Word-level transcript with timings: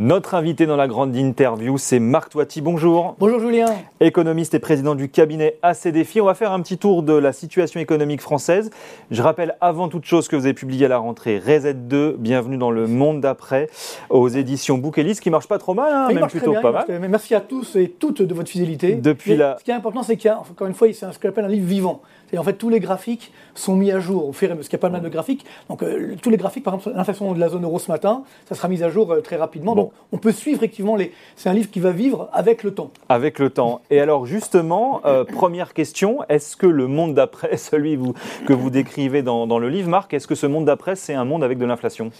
Notre 0.00 0.36
invité 0.36 0.66
dans 0.66 0.76
la 0.76 0.86
grande 0.86 1.16
interview, 1.16 1.76
c'est 1.76 1.98
Marc 1.98 2.30
Toiti. 2.30 2.60
Bonjour. 2.60 3.16
Bonjour 3.18 3.40
Julien. 3.40 3.66
Économiste 3.98 4.54
et 4.54 4.60
président 4.60 4.94
du 4.94 5.08
cabinet 5.08 5.56
AC 5.62 5.88
Défi. 5.88 6.20
On 6.20 6.26
va 6.26 6.34
faire 6.34 6.52
un 6.52 6.60
petit 6.60 6.78
tour 6.78 7.02
de 7.02 7.14
la 7.14 7.32
situation 7.32 7.80
économique 7.80 8.20
française. 8.20 8.70
Je 9.10 9.20
rappelle 9.22 9.56
avant 9.60 9.88
toute 9.88 10.04
chose 10.04 10.28
que 10.28 10.36
vous 10.36 10.44
avez 10.44 10.54
publié 10.54 10.86
à 10.86 10.88
la 10.88 10.98
rentrée 10.98 11.40
Reset 11.40 11.74
2, 11.74 12.14
Bienvenue 12.16 12.58
dans 12.58 12.70
le 12.70 12.86
monde 12.86 13.20
d'après, 13.20 13.68
aux 14.08 14.28
éditions 14.28 14.78
Bouquelis, 14.78 15.18
qui 15.20 15.30
marche 15.30 15.48
pas 15.48 15.58
trop 15.58 15.74
mal, 15.74 15.92
hein, 15.92 16.14
même 16.14 16.28
plutôt 16.28 16.52
pas 16.52 16.70
mal. 16.70 16.86
Merci 17.08 17.34
à 17.34 17.40
tous 17.40 17.74
et 17.74 17.88
toutes 17.88 18.22
de 18.22 18.34
votre 18.34 18.50
fidélité. 18.50 18.94
Depuis 18.94 19.34
la... 19.34 19.58
Ce 19.58 19.64
qui 19.64 19.72
est 19.72 19.74
important, 19.74 20.04
c'est 20.04 20.16
qu'il 20.16 20.28
y 20.28 20.32
a, 20.32 20.38
encore 20.38 20.68
une 20.68 20.74
fois, 20.74 20.86
c'est 20.92 21.12
ce 21.12 21.18
qu'on 21.18 21.30
appelle 21.30 21.46
un 21.46 21.48
livre 21.48 21.66
vivant. 21.66 22.02
Et 22.32 22.38
en 22.38 22.42
fait, 22.42 22.54
tous 22.54 22.68
les 22.68 22.80
graphiques 22.80 23.32
sont 23.54 23.74
mis 23.74 23.90
à 23.90 24.00
jour 24.00 24.28
au 24.28 24.32
fur 24.32 24.48
et 24.48 24.52
à 24.52 24.54
mesure, 24.54 24.58
parce 24.58 24.68
qu'il 24.68 24.76
y 24.76 24.80
a 24.80 24.86
pas 24.86 24.90
mal 24.90 25.02
de 25.02 25.08
graphiques. 25.08 25.44
Donc, 25.68 25.82
euh, 25.82 26.14
tous 26.20 26.30
les 26.30 26.36
graphiques, 26.36 26.64
par 26.64 26.74
exemple, 26.74 26.96
l'inflation 26.96 27.32
de 27.32 27.40
la 27.40 27.48
zone 27.48 27.64
euro 27.64 27.78
ce 27.78 27.90
matin, 27.90 28.22
ça 28.48 28.54
sera 28.54 28.68
mis 28.68 28.82
à 28.82 28.90
jour 28.90 29.12
euh, 29.12 29.20
très 29.20 29.36
rapidement. 29.36 29.74
Donc, 29.74 29.92
on 30.12 30.18
peut 30.18 30.32
suivre 30.32 30.58
effectivement 30.58 30.96
les. 30.96 31.12
C'est 31.36 31.48
un 31.48 31.54
livre 31.54 31.70
qui 31.70 31.80
va 31.80 31.92
vivre 31.92 32.28
avec 32.32 32.62
le 32.62 32.72
temps. 32.72 32.90
Avec 33.08 33.38
le 33.38 33.50
temps. 33.50 33.80
Et 33.90 34.00
alors, 34.00 34.26
justement, 34.26 35.00
euh, 35.04 35.24
première 35.24 35.74
question 35.74 36.20
est-ce 36.28 36.56
que 36.56 36.66
le 36.66 36.86
monde 36.86 37.14
d'après, 37.14 37.56
celui 37.56 37.96
vous, 37.96 38.14
que 38.46 38.52
vous 38.52 38.70
décrivez 38.70 39.22
dans, 39.22 39.46
dans 39.46 39.58
le 39.58 39.68
livre, 39.68 39.88
Marc, 39.88 40.12
est-ce 40.14 40.26
que 40.26 40.34
ce 40.34 40.46
monde 40.46 40.64
d'après, 40.64 40.96
c'est 40.96 41.14
un 41.14 41.24
monde 41.24 41.44
avec 41.44 41.58
de 41.58 41.64
l'inflation? 41.64 42.10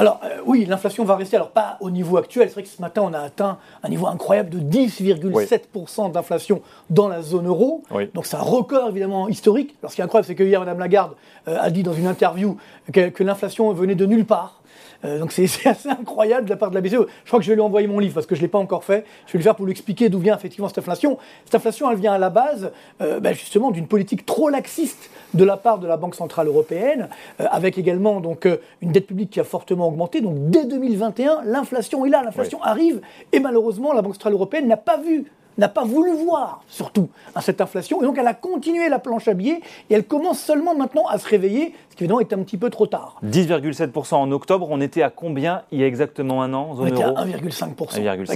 Alors 0.00 0.20
oui, 0.46 0.64
l'inflation 0.64 1.04
va 1.04 1.14
rester, 1.14 1.36
alors 1.36 1.50
pas 1.50 1.76
au 1.80 1.90
niveau 1.90 2.16
actuel, 2.16 2.48
c'est 2.48 2.54
vrai 2.54 2.62
que 2.62 2.68
ce 2.68 2.80
matin 2.80 3.02
on 3.04 3.12
a 3.12 3.18
atteint 3.18 3.58
un 3.82 3.88
niveau 3.88 4.06
incroyable 4.06 4.48
de 4.48 4.58
10,7% 4.58 6.10
d'inflation 6.10 6.62
dans 6.88 7.08
la 7.08 7.20
zone 7.22 7.46
euro, 7.46 7.82
donc 8.14 8.26
c'est 8.26 8.36
un 8.36 8.42
record 8.42 8.88
évidemment 8.88 9.28
historique. 9.28 9.76
Alors 9.82 9.90
ce 9.90 9.96
qui 9.96 10.00
est 10.00 10.04
incroyable, 10.04 10.26
c'est 10.26 10.34
que 10.34 10.42
hier 10.42 10.58
Madame 10.58 10.78
Lagarde 10.78 11.12
a 11.46 11.70
dit 11.70 11.82
dans 11.82 11.92
une 11.92 12.06
interview 12.06 12.56
que 12.92 13.22
l'inflation 13.22 13.72
venait 13.72 13.94
de 13.94 14.06
nulle 14.06 14.24
part. 14.24 14.59
Euh, 15.04 15.18
donc 15.18 15.32
c'est 15.46 15.66
assez 15.66 15.88
incroyable 15.88 16.44
de 16.44 16.50
la 16.50 16.56
part 16.56 16.70
de 16.70 16.74
la 16.74 16.80
BCE. 16.80 17.06
Je 17.24 17.28
crois 17.28 17.38
que 17.38 17.44
je 17.44 17.50
vais 17.50 17.54
lui 17.54 17.62
envoyer 17.62 17.86
mon 17.86 17.98
livre 17.98 18.14
parce 18.14 18.26
que 18.26 18.34
je 18.34 18.40
ne 18.40 18.44
l'ai 18.44 18.50
pas 18.50 18.58
encore 18.58 18.84
fait. 18.84 19.04
Je 19.26 19.32
vais 19.32 19.38
le 19.38 19.42
faire 19.42 19.56
pour 19.56 19.64
lui 19.64 19.72
expliquer 19.72 20.08
d'où 20.08 20.18
vient 20.18 20.36
effectivement 20.36 20.68
cette 20.68 20.78
inflation. 20.78 21.18
Cette 21.44 21.54
inflation, 21.54 21.90
elle 21.90 21.98
vient 21.98 22.12
à 22.12 22.18
la 22.18 22.30
base 22.30 22.72
euh, 23.00 23.20
ben, 23.20 23.34
justement 23.34 23.70
d'une 23.70 23.86
politique 23.86 24.26
trop 24.26 24.48
laxiste 24.48 25.10
de 25.34 25.44
la 25.44 25.56
part 25.56 25.78
de 25.78 25.86
la 25.86 25.96
Banque 25.96 26.14
Centrale 26.14 26.48
Européenne, 26.48 27.08
euh, 27.40 27.46
avec 27.50 27.78
également 27.78 28.20
donc, 28.20 28.48
une 28.80 28.92
dette 28.92 29.06
publique 29.06 29.30
qui 29.30 29.40
a 29.40 29.44
fortement 29.44 29.88
augmenté. 29.88 30.20
Donc 30.20 30.50
dès 30.50 30.64
2021, 30.64 31.42
l'inflation 31.44 32.04
est 32.04 32.10
là, 32.10 32.22
l'inflation 32.22 32.62
arrive, 32.62 33.00
et 33.32 33.40
malheureusement, 33.40 33.92
la 33.92 34.02
Banque 34.02 34.14
Centrale 34.14 34.32
Européenne 34.32 34.66
n'a 34.66 34.76
pas 34.76 34.98
vu 34.98 35.26
n'a 35.58 35.68
pas 35.68 35.84
voulu 35.84 36.12
voir, 36.12 36.62
surtout, 36.68 37.08
cette 37.40 37.60
inflation. 37.60 38.02
Et 38.02 38.04
donc, 38.04 38.18
elle 38.18 38.26
a 38.26 38.34
continué 38.34 38.88
la 38.88 38.98
planche 38.98 39.28
à 39.28 39.34
billets 39.34 39.60
et 39.88 39.94
elle 39.94 40.04
commence 40.04 40.40
seulement 40.40 40.74
maintenant 40.74 41.06
à 41.06 41.18
se 41.18 41.28
réveiller, 41.28 41.74
ce 41.90 41.96
qui 41.96 42.04
évidemment 42.04 42.20
est 42.20 42.32
un 42.32 42.42
petit 42.42 42.56
peu 42.56 42.70
trop 42.70 42.86
tard. 42.86 43.20
10,7% 43.24 44.14
en 44.14 44.32
octobre. 44.32 44.66
On 44.70 44.80
était 44.80 45.02
à 45.02 45.10
combien 45.10 45.62
il 45.70 45.80
y 45.80 45.84
a 45.84 45.86
exactement 45.86 46.42
un 46.42 46.52
an 46.54 46.74
On 46.78 46.86
était 46.86 47.02
à 47.02 47.10
1,5%. 47.10 48.34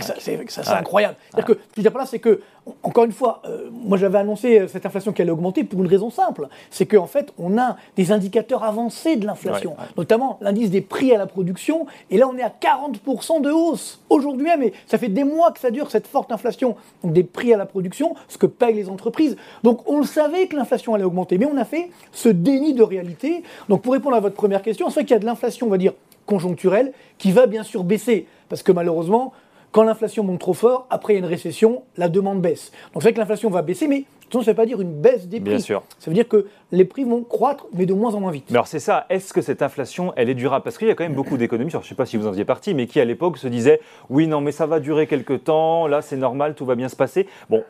C'est 0.49 0.69
incroyable. 0.69 1.17
Ah. 1.35 1.43
Que, 1.43 1.53
ce 1.53 1.59
que 1.59 1.61
je 1.73 1.77
veux 1.77 1.83
dire 1.83 1.93
par 1.93 2.03
là, 2.03 2.07
c'est 2.07 2.19
que, 2.19 2.41
encore 2.83 3.05
une 3.05 3.13
fois, 3.13 3.43
euh, 3.45 3.69
moi 3.73 3.99
j'avais 3.99 4.19
annoncé 4.19 4.61
euh, 4.61 4.69
cette 4.69 4.87
inflation 4.87 5.13
qui 5.13 5.23
allait 5.23 5.31
augmenter 5.31 5.65
pour 5.65 5.81
une 5.81 5.87
raison 5.87 6.11
simple. 6.11 6.49
C'est 6.71 6.87
qu'en 6.87 7.07
fait, 7.07 7.33
on 7.39 7.59
a 7.59 7.77
des 7.97 8.13
indicateurs 8.13 8.65
avancés 8.65 9.17
de 9.17 9.27
l'inflation, 9.27 9.77
notamment 9.97 10.39
l'indice 10.41 10.71
des 10.71 10.81
prix 10.81 11.15
à 11.15 11.19
la 11.19 11.27
production. 11.27 11.87
Et 12.11 12.19
là, 12.19 12.29
on 12.29 12.37
est 12.37 12.43
à 12.43 12.51
40% 12.51 13.41
de 13.41 13.51
hausse 13.51 14.01
aujourd'hui 14.09 14.45
même. 14.45 14.63
Et 14.63 14.73
ça 14.87 14.99
fait 14.99 15.09
des 15.09 15.25
mois 15.25 15.53
que 15.53 15.61
ça 15.61 15.71
dure, 15.71 15.91
cette 15.91 16.07
forte 16.07 16.33
inflation 16.33 16.77
des 17.15 17.25
prix 17.25 17.55
à 17.55 17.57
la 17.57 17.65
production, 17.65 18.15
ce 18.29 18.37
que 18.37 18.47
payent 18.47 18.75
les 18.75 18.91
entreprises. 18.91 19.37
Donc 19.63 19.89
on 19.89 19.99
le 19.99 20.07
savait 20.07 20.47
que 20.47 20.57
l'inflation 20.57 20.95
allait 20.95 21.05
augmenter, 21.05 21.39
mais 21.39 21.47
on 21.47 21.57
a 21.57 21.65
fait 21.65 21.91
ce 22.13 22.29
déni 22.29 22.75
de 22.75 22.83
réalité. 22.83 23.43
Donc 23.71 23.81
pour 23.81 23.95
répondre 23.95 24.17
à 24.17 24.21
votre 24.21 24.35
première 24.35 24.61
question, 24.61 24.89
c'est 24.89 24.95
vrai 24.95 25.05
qu'il 25.05 25.15
y 25.15 25.17
a 25.17 25.21
de 25.21 25.25
l'inflation, 25.25 25.67
on 25.67 25.71
va 25.71 25.79
dire, 25.79 25.95
conjoncturelle, 26.27 26.93
qui 27.17 27.33
va 27.33 27.47
bien 27.47 27.63
sûr 27.63 27.85
baisser, 27.85 28.27
parce 28.49 28.63
que 28.63 28.73
malheureusement, 28.73 29.33
quand 29.73 29.83
l'inflation 29.83 30.23
monte 30.23 30.41
trop 30.41 30.55
fort, 30.55 30.87
après 30.91 31.15
il 31.15 31.17
y 31.17 31.19
a 31.19 31.25
une 31.25 31.31
récession, 31.31 31.83
la 31.97 32.09
demande 32.09 32.41
baisse. 32.41 32.71
Donc 32.93 33.03
c'est 33.03 33.09
vrai 33.09 33.13
que 33.15 33.19
l'inflation 33.19 33.51
va 33.51 33.63
baisser, 33.63 33.89
mais 33.89 34.05
ça 34.33 34.39
ne 34.41 34.45
veut 34.45 34.55
pas 34.55 34.67
dire 34.67 34.81
une 34.81 34.93
baisse 34.93 35.29
des 35.29 35.41
prix. 35.41 35.51
Bien 35.51 35.59
sûr. 35.61 35.83
Ça 35.99 36.11
veut 36.11 36.15
dire 36.15 36.29
que 36.29 36.47
les 36.75 36.85
prix 36.85 37.05
vont 37.05 37.23
croître, 37.23 37.67
mais 37.73 37.87
de 37.87 37.95
moins 37.95 38.15
en 38.15 38.21
moins 38.21 38.33
vite. 38.33 38.47
Mais 38.51 38.57
alors 38.57 38.67
c'est 38.67 38.81
ça, 38.81 39.07
est-ce 39.09 39.33
que 39.33 39.41
cette 39.41 39.63
inflation, 39.63 40.13
elle 40.17 40.29
est 40.29 40.35
durable? 40.35 40.65
Parce 40.65 40.79
qu'il 40.79 40.89
y 40.89 40.91
a 40.91 40.95
quand 40.95 41.05
même 41.05 41.15
beaucoup 41.15 41.37
d'économies, 41.37 41.71
je 41.71 41.77
ne 41.79 41.83
sais 41.83 41.95
pas 41.95 42.07
si 42.07 42.17
vous 42.17 42.27
en 42.27 42.31
faisiez 42.31 42.45
partie, 42.45 42.75
mais 42.75 42.87
qui 42.87 43.01
à 43.01 43.05
l'époque 43.05 43.39
se 43.39 43.49
disaient, 43.49 43.81
oui, 44.11 44.27
non, 44.27 44.41
mais 44.41 44.53
ça 44.53 44.67
va 44.67 44.81
durer 44.81 45.07
quelques 45.07 45.45
temps, 45.45 45.87
là 45.87 46.03
c'est 46.03 46.17
normal, 46.17 46.55
tout 46.55 46.65
va 46.65 46.75
bien 46.75 46.89
se 46.89 46.97
passer. 46.97 47.27
Bon, 47.49 47.63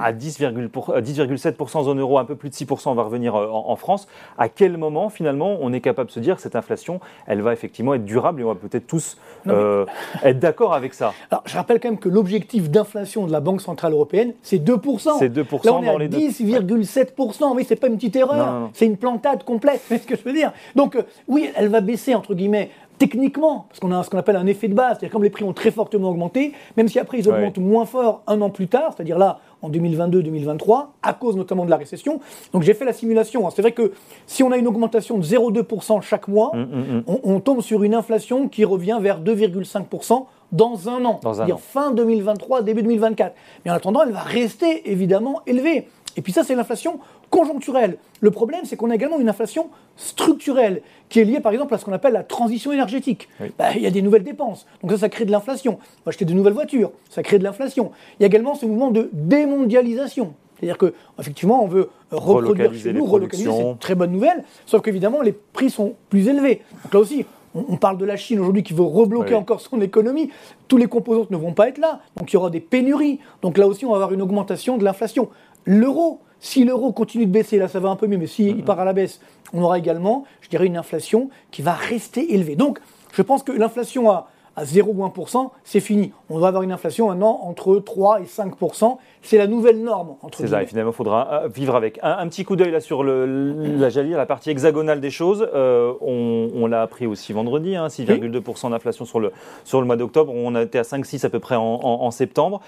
à 0.00 0.12
10,7% 0.12 1.84
zone 1.84 2.00
euro, 2.00 2.18
un 2.18 2.24
peu 2.24 2.36
plus 2.36 2.50
de 2.50 2.54
6%, 2.54 2.88
on 2.88 2.94
va 2.94 3.02
revenir 3.02 3.34
euh, 3.34 3.48
en, 3.50 3.76
France. 3.76 4.06
À 4.38 4.48
quel 4.48 4.76
moment, 4.76 5.08
finalement, 5.08 5.58
on 5.60 5.72
est 5.72 5.80
capable 5.80 6.08
de 6.08 6.12
se 6.12 6.20
dire 6.20 6.36
que 6.36 6.42
cette 6.42 6.56
inflation, 6.56 7.00
elle 7.26 7.40
va 7.40 7.52
effectivement 7.52 7.94
être 7.94 8.04
durable 8.04 8.40
et 8.40 8.44
on 8.44 8.48
va 8.48 8.54
peut-être 8.54 8.86
tous 8.86 9.18
euh, 9.48 9.86
être 10.22 10.38
d'accord 10.38 10.74
avec 10.74 10.94
ça? 10.94 11.12
Alors, 11.30 11.42
je 11.46 11.56
rappelle 11.56 11.80
quand 11.80 11.88
même 11.88 11.98
que 11.98 12.08
l'objectif 12.08 12.70
d'inflation 12.70 13.26
de 13.26 13.32
la 13.32 13.40
Banque 13.40 13.60
Centrale 13.60 13.92
Européenne, 13.92 14.34
c'est 14.42 14.58
2%. 14.58 15.18
C'est 15.18 15.32
2% 15.32 15.64
là, 15.64 15.72
on 15.72 16.00
est 16.00 16.08
dans 16.08 16.18
à 16.18 16.20
10,7%. 16.20 17.54
Oui, 17.54 17.64
c'est 17.66 17.76
pas 17.76 17.88
une 17.88 17.96
petite 17.96 18.16
erreur. 18.16 18.51
C'est 18.72 18.86
une 18.86 18.96
plantade 18.96 19.44
complète. 19.44 19.80
C'est 19.88 19.98
ce 19.98 20.06
que 20.06 20.16
je 20.16 20.22
veux 20.22 20.32
dire. 20.32 20.52
Donc, 20.74 20.96
euh, 20.96 21.02
oui, 21.28 21.50
elle 21.56 21.68
va 21.68 21.80
baisser, 21.80 22.14
entre 22.14 22.34
guillemets, 22.34 22.70
techniquement, 22.98 23.66
parce 23.68 23.80
qu'on 23.80 23.90
a 23.90 24.02
ce 24.04 24.10
qu'on 24.10 24.18
appelle 24.18 24.36
un 24.36 24.46
effet 24.46 24.68
de 24.68 24.74
base, 24.74 24.90
c'est-à-dire 24.90 25.10
comme 25.10 25.24
les 25.24 25.30
prix 25.30 25.44
ont 25.44 25.52
très 25.52 25.72
fortement 25.72 26.10
augmenté, 26.10 26.52
même 26.76 26.86
si 26.86 27.00
après 27.00 27.18
ils 27.18 27.28
augmentent 27.28 27.58
moins 27.58 27.84
fort 27.84 28.22
un 28.28 28.40
an 28.40 28.50
plus 28.50 28.68
tard, 28.68 28.92
c'est-à-dire 28.94 29.18
là 29.18 29.40
en 29.60 29.70
2022-2023, 29.70 30.86
à 31.02 31.12
cause 31.12 31.36
notamment 31.36 31.64
de 31.64 31.70
la 31.70 31.76
récession. 31.76 32.20
Donc 32.52 32.62
j'ai 32.62 32.74
fait 32.74 32.84
la 32.84 32.92
simulation. 32.92 33.48
C'est 33.50 33.62
vrai 33.62 33.72
que 33.72 33.92
si 34.26 34.44
on 34.44 34.52
a 34.52 34.56
une 34.56 34.68
augmentation 34.68 35.18
de 35.18 35.24
0,2% 35.24 36.00
chaque 36.02 36.28
mois, 36.28 36.50
hum, 36.54 36.68
hum, 36.72 37.02
hum. 37.06 37.20
On, 37.24 37.40
tombe 37.40 37.60
sur 37.60 37.82
une 37.82 37.94
inflation 37.94 38.48
qui 38.48 38.64
revient 38.64 38.98
vers 39.00 39.20
2,5% 39.20 40.26
dans 40.52 40.88
un 40.88 41.04
an, 41.04 41.18
c'est-à-dire 41.22 41.58
fin 41.58 41.90
2023, 41.92 42.62
début 42.62 42.82
2024. 42.82 43.34
Mais 43.64 43.70
en 43.72 43.74
attendant, 43.74 44.02
elle 44.02 44.12
va 44.12 44.20
rester 44.20 44.90
évidemment 44.90 45.40
élevée. 45.46 45.88
Et 46.16 46.22
puis 46.22 46.32
ça, 46.32 46.44
c'est 46.44 46.54
l'inflation 46.54 47.00
conjoncturelle. 47.32 47.96
Le 48.20 48.30
problème, 48.30 48.60
c'est 48.64 48.76
qu'on 48.76 48.90
a 48.90 48.94
également 48.94 49.18
une 49.18 49.30
inflation 49.30 49.70
structurelle, 49.96 50.82
qui 51.08 51.18
est 51.18 51.24
liée 51.24 51.40
par 51.40 51.50
exemple 51.50 51.74
à 51.74 51.78
ce 51.78 51.84
qu'on 51.84 51.92
appelle 51.92 52.12
la 52.12 52.22
transition 52.22 52.72
énergétique. 52.72 53.28
Bah, 53.58 53.70
il 53.74 53.80
y 53.80 53.86
a 53.86 53.90
des 53.90 54.02
nouvelles 54.02 54.22
dépenses, 54.22 54.66
donc 54.82 54.92
ça, 54.92 54.98
ça 54.98 55.08
crée 55.08 55.24
de 55.24 55.32
l'inflation. 55.32 55.78
On 55.80 56.04
va 56.04 56.10
acheter 56.10 56.26
de 56.26 56.34
nouvelles 56.34 56.52
voitures, 56.52 56.92
ça 57.08 57.22
crée 57.22 57.38
de 57.38 57.44
l'inflation. 57.44 57.90
Il 58.20 58.22
y 58.22 58.24
a 58.24 58.26
également 58.26 58.54
ce 58.54 58.66
mouvement 58.66 58.90
de 58.90 59.08
démondialisation. 59.12 60.34
C'est-à-dire 60.60 60.78
qu'effectivement, 60.78 61.64
on 61.64 61.68
veut 61.68 61.88
reproduire 62.12 62.72
chez 62.74 62.92
nous, 62.92 63.04
relocaliser, 63.04 63.50
c'est 63.50 63.62
une 63.62 63.78
très 63.78 63.94
bonne 63.94 64.12
nouvelle, 64.12 64.44
sauf 64.66 64.82
qu'évidemment, 64.82 65.22
les 65.22 65.32
prix 65.32 65.70
sont 65.70 65.94
plus 66.10 66.28
élevés. 66.28 66.60
Donc 66.84 66.94
là 66.94 67.00
aussi, 67.00 67.24
on, 67.54 67.76
parle 67.76 67.98
de 67.98 68.04
la 68.04 68.16
Chine 68.16 68.40
aujourd'hui 68.40 68.62
qui 68.62 68.74
veut 68.74 68.82
rebloquer 68.82 69.34
encore 69.34 69.60
son 69.60 69.80
économie. 69.80 70.30
Tous 70.68 70.76
les 70.76 70.86
composants 70.86 71.26
ne 71.30 71.36
vont 71.36 71.52
pas 71.52 71.68
être 71.68 71.78
là, 71.78 72.00
donc 72.16 72.30
il 72.30 72.34
y 72.34 72.36
aura 72.36 72.50
des 72.50 72.60
pénuries. 72.60 73.20
Donc 73.40 73.58
là 73.58 73.66
aussi, 73.66 73.84
on 73.84 73.90
va 73.90 73.96
avoir 73.96 74.12
une 74.12 74.22
augmentation 74.22 74.76
de 74.76 74.84
l'inflation. 74.84 75.28
L'euro, 75.64 76.20
si 76.42 76.64
l'euro 76.64 76.92
continue 76.92 77.24
de 77.24 77.30
baisser, 77.30 77.56
là 77.56 77.68
ça 77.68 77.78
va 77.78 77.88
un 77.88 77.96
peu 77.96 78.08
mieux, 78.08 78.18
mais 78.18 78.26
s'il 78.26 78.48
il 78.48 78.64
part 78.64 78.80
à 78.80 78.84
la 78.84 78.92
baisse, 78.92 79.20
on 79.54 79.62
aura 79.62 79.78
également, 79.78 80.24
je 80.40 80.48
dirais, 80.48 80.66
une 80.66 80.76
inflation 80.76 81.30
qui 81.52 81.62
va 81.62 81.72
rester 81.72 82.34
élevée. 82.34 82.56
Donc, 82.56 82.80
je 83.12 83.22
pense 83.22 83.44
que 83.44 83.52
l'inflation 83.52 84.10
à, 84.10 84.28
à 84.56 84.64
0 84.64 84.92
ou 84.94 85.06
1%, 85.06 85.50
c'est 85.64 85.80
fini. 85.80 86.12
On 86.28 86.38
va 86.38 86.48
avoir 86.48 86.62
une 86.62 86.72
inflation 86.72 87.08
maintenant 87.08 87.40
entre 87.42 87.76
3 87.78 88.20
et 88.20 88.24
5%. 88.24 88.96
C'est 89.22 89.38
la 89.38 89.46
nouvelle 89.46 89.82
norme. 89.82 90.16
C'est 90.36 90.48
ça, 90.48 90.62
et 90.62 90.66
finalement, 90.66 90.90
il 90.90 90.94
faudra 90.94 91.44
euh, 91.44 91.48
vivre 91.48 91.76
avec. 91.76 91.98
Un, 92.02 92.26
petit 92.28 92.44
coup 92.44 92.56
d'œil 92.56 92.72
là 92.72 92.80
sur 92.80 93.04
le, 93.04 93.54
la, 93.78 93.88
la 93.88 94.26
partie 94.26 94.50
hexagonale 94.50 95.00
des 95.00 95.10
choses. 95.10 95.48
Euh, 95.54 95.92
on, 96.00 96.66
l'a 96.66 96.82
appris 96.82 97.06
aussi 97.06 97.32
vendredi, 97.32 97.72
6,2% 97.72 98.66
hein, 98.66 98.70
d'inflation 98.70 99.04
sur 99.04 99.20
le, 99.20 99.32
sur 99.64 99.80
le 99.80 99.86
mois 99.86 99.96
d'octobre. 99.96 100.32
On 100.34 100.54
a 100.54 100.62
été 100.62 100.78
à 100.78 100.82
5-6 100.82 101.24
à 101.26 101.30
peu 101.30 101.38
près 101.38 101.56
en 101.56 102.10
septembre. 102.10 102.60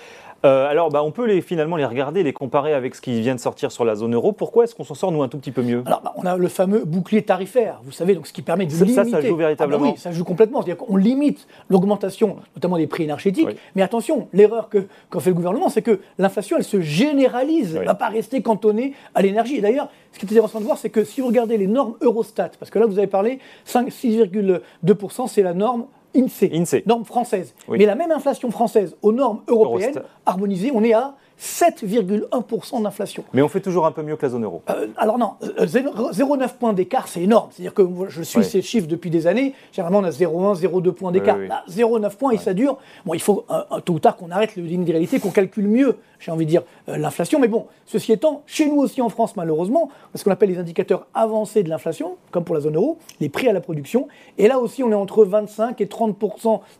Euh, 0.44 0.68
alors, 0.68 0.90
bah, 0.90 1.02
on 1.02 1.10
peut 1.10 1.26
les, 1.26 1.40
finalement 1.40 1.76
les 1.76 1.86
regarder, 1.86 2.22
les 2.22 2.34
comparer 2.34 2.74
avec 2.74 2.94
ce 2.94 3.00
qui 3.00 3.20
vient 3.20 3.34
de 3.34 3.40
sortir 3.40 3.72
sur 3.72 3.84
la 3.84 3.94
zone 3.94 4.14
euro. 4.14 4.32
Pourquoi 4.32 4.64
est-ce 4.64 4.74
qu'on 4.74 4.84
s'en 4.84 4.94
sort, 4.94 5.10
nous, 5.10 5.22
un 5.22 5.28
tout 5.28 5.38
petit 5.38 5.52
peu 5.52 5.62
mieux? 5.62 5.82
Alors, 5.86 6.02
bah, 6.02 6.12
on 6.16 6.26
a 6.26 6.36
le 6.36 6.48
fameux 6.48 6.84
bouclier 6.84 7.22
tarifaire, 7.22 7.80
vous 7.82 7.92
savez, 7.92 8.14
donc 8.14 8.26
ce 8.26 8.32
qui 8.32 8.42
permet 8.42 8.66
de 8.66 8.70
ça, 8.70 8.84
limiter... 8.84 9.10
Ça, 9.10 9.22
ça 9.22 9.26
joue 9.26 9.36
véritablement 9.36 9.78
ah, 9.78 9.86
bah 9.86 9.92
Oui, 9.94 9.98
ça 9.98 10.12
joue 10.12 10.24
complètement. 10.24 10.60
C'est-à-dire 10.60 10.84
qu'on 10.84 10.96
limite 10.96 11.46
l'augmentation, 11.74 12.36
notamment 12.54 12.76
des 12.76 12.86
prix 12.86 13.02
énergétiques. 13.02 13.48
Mais 13.74 13.82
attention, 13.82 14.28
l'erreur 14.32 14.70
qu'a 14.70 15.20
fait 15.20 15.30
le 15.30 15.34
gouvernement, 15.34 15.68
c'est 15.68 15.82
que 15.82 15.98
l'inflation, 16.18 16.56
elle 16.56 16.64
se 16.64 16.80
généralise. 16.80 17.74
Elle 17.74 17.82
ne 17.82 17.86
va 17.86 17.94
pas 17.94 18.08
rester 18.08 18.42
cantonnée 18.42 18.94
à 19.14 19.22
l'énergie. 19.22 19.56
Et 19.56 19.60
d'ailleurs, 19.60 19.88
ce 20.12 20.20
qui 20.20 20.26
est 20.26 20.30
intéressant 20.30 20.60
de 20.60 20.64
voir, 20.64 20.78
c'est 20.78 20.90
que 20.90 21.02
si 21.02 21.20
vous 21.20 21.26
regardez 21.26 21.58
les 21.58 21.66
normes 21.66 21.94
Eurostat, 22.00 22.52
parce 22.60 22.70
que 22.70 22.78
là, 22.78 22.86
vous 22.86 22.98
avez 22.98 23.08
parlé, 23.08 23.40
6,2%, 23.66 25.26
c'est 25.26 25.42
la 25.42 25.52
norme 25.52 25.86
INSEE, 26.16 26.84
norme 26.86 27.04
française. 27.04 27.54
Mais 27.68 27.86
la 27.86 27.96
même 27.96 28.12
inflation 28.12 28.52
française 28.52 28.96
aux 29.02 29.12
normes 29.12 29.40
européennes, 29.48 30.00
harmonisées, 30.26 30.70
on 30.72 30.84
est 30.84 30.92
à 30.92 31.16
7,1% 31.40 32.82
d'inflation. 32.82 33.24
Mais 33.32 33.42
on 33.42 33.48
fait 33.48 33.60
toujours 33.60 33.86
un 33.86 33.92
peu 33.92 34.02
mieux 34.02 34.16
que 34.16 34.26
la 34.26 34.30
zone 34.30 34.44
euro. 34.44 34.62
Euh, 34.70 34.86
alors 34.96 35.18
non, 35.18 35.34
0,9 35.42 36.42
euh, 36.42 36.48
points 36.58 36.72
d'écart, 36.72 37.08
c'est 37.08 37.22
énorme. 37.22 37.48
C'est-à-dire 37.52 37.74
que 37.74 37.82
je 38.08 38.22
suis 38.22 38.44
ces 38.44 38.62
chiffres 38.62 38.86
depuis 38.86 39.10
des 39.10 39.26
années. 39.26 39.54
Généralement, 39.72 39.98
on 39.98 40.04
a 40.04 40.10
0,1, 40.10 40.60
0,2 40.60 40.92
points 40.92 41.12
d'écart. 41.12 41.38
0,9 41.68 42.16
points 42.16 42.30
et 42.32 42.38
ça 42.38 42.54
dure. 42.54 42.78
Bon, 43.04 43.14
il 43.14 43.20
faut 43.20 43.44
tôt 43.84 43.94
ou 43.94 43.98
tard 43.98 44.16
qu'on 44.16 44.30
arrête 44.30 44.56
le 44.56 44.62
ligne 44.62 44.84
réalité, 44.90 45.20
qu'on 45.20 45.30
calcule 45.30 45.68
mieux, 45.68 45.96
j'ai 46.18 46.30
envie 46.30 46.44
de 46.44 46.50
dire, 46.50 46.62
euh, 46.88 46.96
l'inflation. 46.96 47.38
Mais 47.38 47.48
bon, 47.48 47.66
ceci 47.86 48.12
étant, 48.12 48.42
chez 48.46 48.66
nous 48.66 48.76
aussi 48.76 49.02
en 49.02 49.08
France, 49.08 49.36
malheureusement, 49.36 49.90
ce 50.14 50.24
qu'on 50.24 50.30
appelle 50.30 50.50
les 50.50 50.58
indicateurs 50.58 51.06
avancés 51.14 51.62
de 51.62 51.68
l'inflation, 51.68 52.16
comme 52.30 52.44
pour 52.44 52.54
la 52.54 52.60
zone 52.60 52.76
euro, 52.76 52.98
les 53.20 53.28
prix 53.28 53.48
à 53.48 53.52
la 53.52 53.60
production. 53.60 54.08
Et 54.38 54.48
là 54.48 54.58
aussi, 54.58 54.82
on 54.82 54.90
est 54.90 54.94
entre 54.94 55.24
25 55.24 55.80
et 55.80 55.86
30 55.86 56.16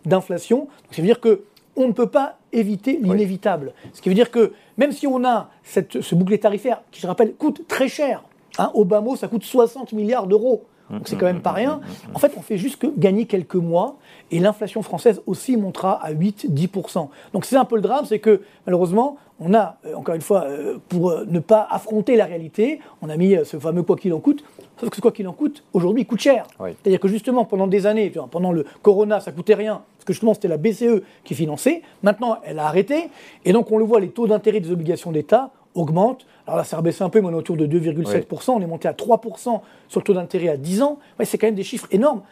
d'inflation. 0.04 0.58
Donc, 0.58 0.68
ça 0.90 1.02
veut 1.02 1.08
dire 1.08 1.20
que 1.20 1.44
on 1.76 1.88
ne 1.88 1.92
peut 1.92 2.08
pas 2.08 2.38
éviter 2.52 2.98
l'inévitable. 3.00 3.72
Ce 3.92 4.00
qui 4.00 4.08
veut 4.08 4.14
dire 4.14 4.30
que 4.30 4.52
même 4.76 4.92
si 4.92 5.06
on 5.06 5.24
a 5.24 5.50
cette, 5.62 6.00
ce 6.00 6.14
bouclier 6.14 6.38
tarifaire, 6.38 6.82
qui 6.90 7.00
je 7.00 7.06
rappelle 7.06 7.34
coûte 7.34 7.66
très 7.68 7.88
cher, 7.88 8.24
hein, 8.58 8.70
au 8.74 8.84
bas 8.84 9.00
mot 9.00 9.16
ça 9.16 9.28
coûte 9.28 9.44
60 9.44 9.92
milliards 9.92 10.26
d'euros, 10.26 10.64
donc 10.90 11.08
c'est 11.08 11.16
quand 11.16 11.26
même 11.26 11.40
pas 11.40 11.52
rien. 11.52 11.80
En 12.14 12.18
fait, 12.18 12.32
on 12.36 12.42
fait 12.42 12.58
juste 12.58 12.76
que 12.76 12.86
gagner 12.86 13.26
quelques 13.26 13.54
mois 13.54 13.96
et 14.30 14.38
l'inflation 14.38 14.82
française 14.82 15.22
aussi 15.26 15.56
montera 15.56 15.92
à 16.04 16.12
8-10%. 16.12 17.08
Donc 17.32 17.44
c'est 17.44 17.56
un 17.56 17.64
peu 17.64 17.76
le 17.76 17.82
drame, 17.82 18.04
c'est 18.04 18.18
que 18.18 18.42
malheureusement, 18.66 19.16
on 19.40 19.54
a, 19.54 19.78
euh, 19.86 19.94
encore 19.94 20.14
une 20.14 20.20
fois, 20.20 20.44
euh, 20.44 20.78
pour 20.88 21.10
euh, 21.10 21.24
ne 21.26 21.40
pas 21.40 21.66
affronter 21.70 22.16
la 22.16 22.24
réalité, 22.24 22.80
on 23.02 23.08
a 23.08 23.16
mis 23.16 23.36
ce 23.44 23.58
fameux 23.58 23.82
quoi 23.82 23.96
qu'il 23.96 24.12
en 24.12 24.20
coûte. 24.20 24.44
Sauf 24.78 24.90
que 24.90 24.96
ce 24.96 25.00
quoi 25.00 25.12
qu'il 25.12 25.26
en 25.28 25.32
coûte, 25.32 25.64
aujourd'hui, 25.72 26.04
coûte 26.04 26.20
cher. 26.20 26.46
C'est-à-dire 26.58 27.00
que 27.00 27.08
justement, 27.08 27.44
pendant 27.44 27.66
des 27.66 27.86
années, 27.86 28.12
pendant 28.30 28.52
le 28.52 28.64
Corona, 28.82 29.20
ça 29.20 29.30
coûtait 29.30 29.54
rien, 29.54 29.82
parce 29.96 30.04
que 30.04 30.12
justement, 30.12 30.34
c'était 30.34 30.48
la 30.48 30.56
BCE 30.56 31.02
qui 31.22 31.34
finançait. 31.34 31.82
Maintenant, 32.02 32.38
elle 32.44 32.58
a 32.58 32.66
arrêté. 32.66 33.08
Et 33.44 33.52
donc, 33.52 33.70
on 33.70 33.78
le 33.78 33.84
voit, 33.84 34.00
les 34.00 34.08
taux 34.08 34.26
d'intérêt 34.26 34.60
des 34.60 34.72
obligations 34.72 35.12
d'État 35.12 35.52
augmentent. 35.74 36.26
Alors 36.46 36.58
là, 36.58 36.64
ça 36.64 36.76
a 36.76 36.78
rebaissé 36.78 37.02
un 37.02 37.08
peu, 37.08 37.20
mais 37.20 37.28
on 37.28 37.32
est 37.32 37.34
autour 37.34 37.56
de 37.56 37.66
2,7%. 37.66 38.52
On 38.52 38.60
est 38.60 38.66
monté 38.66 38.88
à 38.88 38.92
3% 38.92 39.60
sur 39.88 40.00
le 40.00 40.04
taux 40.04 40.14
d'intérêt 40.14 40.48
à 40.48 40.56
10 40.56 40.82
ans. 40.82 40.98
c'est 41.24 41.38
quand 41.38 41.46
même 41.46 41.54
des 41.54 41.64
chiffres 41.64 41.88
énormes. 41.90 42.22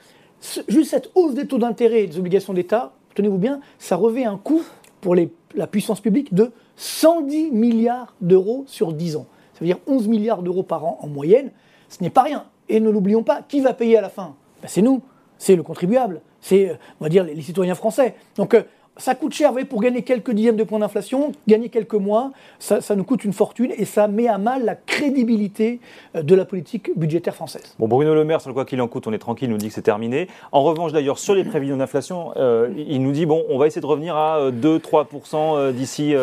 Juste 0.69 0.91
cette 0.91 1.11
hausse 1.15 1.35
des 1.35 1.47
taux 1.47 1.59
d'intérêt 1.59 2.07
des 2.07 2.19
obligations 2.19 2.53
d'État, 2.53 2.93
tenez-vous 3.15 3.39
bien, 3.39 3.61
ça 3.79 3.97
revêt 3.97 4.25
un 4.25 4.37
coût 4.37 4.63
pour 5.01 5.15
la 5.15 5.67
puissance 5.67 6.01
publique 6.01 6.35
de 6.35 6.53
110 6.77 7.51
milliards 7.53 8.15
d'euros 8.21 8.65
sur 8.67 8.93
10 8.93 9.17
ans. 9.17 9.27
Ça 9.55 9.61
veut 9.61 9.67
dire 9.67 9.79
11 9.87 10.09
milliards 10.09 10.43
d'euros 10.43 10.63
par 10.63 10.85
an 10.85 10.99
en 11.01 11.07
moyenne. 11.07 11.51
Ce 11.89 12.03
n'est 12.03 12.11
pas 12.11 12.23
rien. 12.23 12.45
Et 12.69 12.81
ne 12.81 12.91
l'oublions 12.91 13.23
pas, 13.23 13.43
qui 13.43 13.61
va 13.61 13.75
payer 13.75 13.99
à 13.99 14.01
la 14.01 14.09
fin? 14.09 14.35
Ben, 14.63 14.69
C'est 14.69 14.83
nous, 14.83 15.03
c'est 15.39 15.57
le 15.57 15.63
contribuable, 15.63 16.23
c'est, 16.41 16.71
euh, 16.71 16.75
on 17.01 17.05
va 17.05 17.09
dire, 17.09 17.25
les, 17.25 17.41
citoyens 17.43 17.75
français. 17.75 18.15
Donc, 18.37 18.55
euh, 18.55 18.63
ça 18.99 19.15
coûte 19.15 19.33
cher, 19.33 19.49
vous 19.49 19.55
voyez, 19.55 19.67
pour 19.67 19.81
gagner 19.81 20.03
quelques 20.03 20.33
dixièmes 20.33 20.57
de 20.57 20.65
points 20.65 20.79
d'inflation, 20.79 21.33
gagner 21.49 21.71
quelques 21.71 21.95
mois, 21.95 22.31
ça, 22.59 22.81
nous 22.95 23.05
coûte 23.05 23.25
une 23.25 23.33
fortune 23.33 23.73
et 23.77 23.87
ça 23.87 24.07
met 24.07 24.29
à 24.29 24.37
mal 24.37 24.65
la 24.65 24.75
crédibilité 24.75 25.81
euh, 26.15 26.23
de 26.23 26.35
la 26.35 26.45
politique 26.45 26.91
budgétaire 26.97 27.35
française. 27.35 27.75
Bon, 27.79 27.89
Bruno 27.89 28.15
Le 28.15 28.25
Maire, 28.25 28.43
sur 28.43 28.51
le 28.51 28.55
quoi 28.55 28.67
qu'il 28.67 28.81
en 28.83 28.89
coûte, 28.89 29.07
on 29.07 29.13
est 29.13 29.19
tranquille, 29.19 29.49
il 29.49 29.53
nous 29.53 29.57
dit 29.57 29.69
que 29.69 29.75
c'est 29.75 29.83
terminé. 29.83 30.29
En 30.53 30.63
revanche, 30.63 30.93
d'ailleurs, 30.93 31.19
sur 31.19 31.35
les 31.35 31.45
prévisions 31.45 31.79
d'inflation, 31.79 32.33
euh, 32.37 32.69
il 32.77 33.03
nous 33.03 33.13
dit, 33.13 33.25
bon, 33.25 33.45
on 33.49 33.57
va 33.57 33.67
essayer 33.67 33.81
de 33.81 33.87
revenir 33.87 34.15
à 34.15 34.51
2-3% 34.51 35.35
euh, 35.35 35.73
d'ici, 35.73 36.15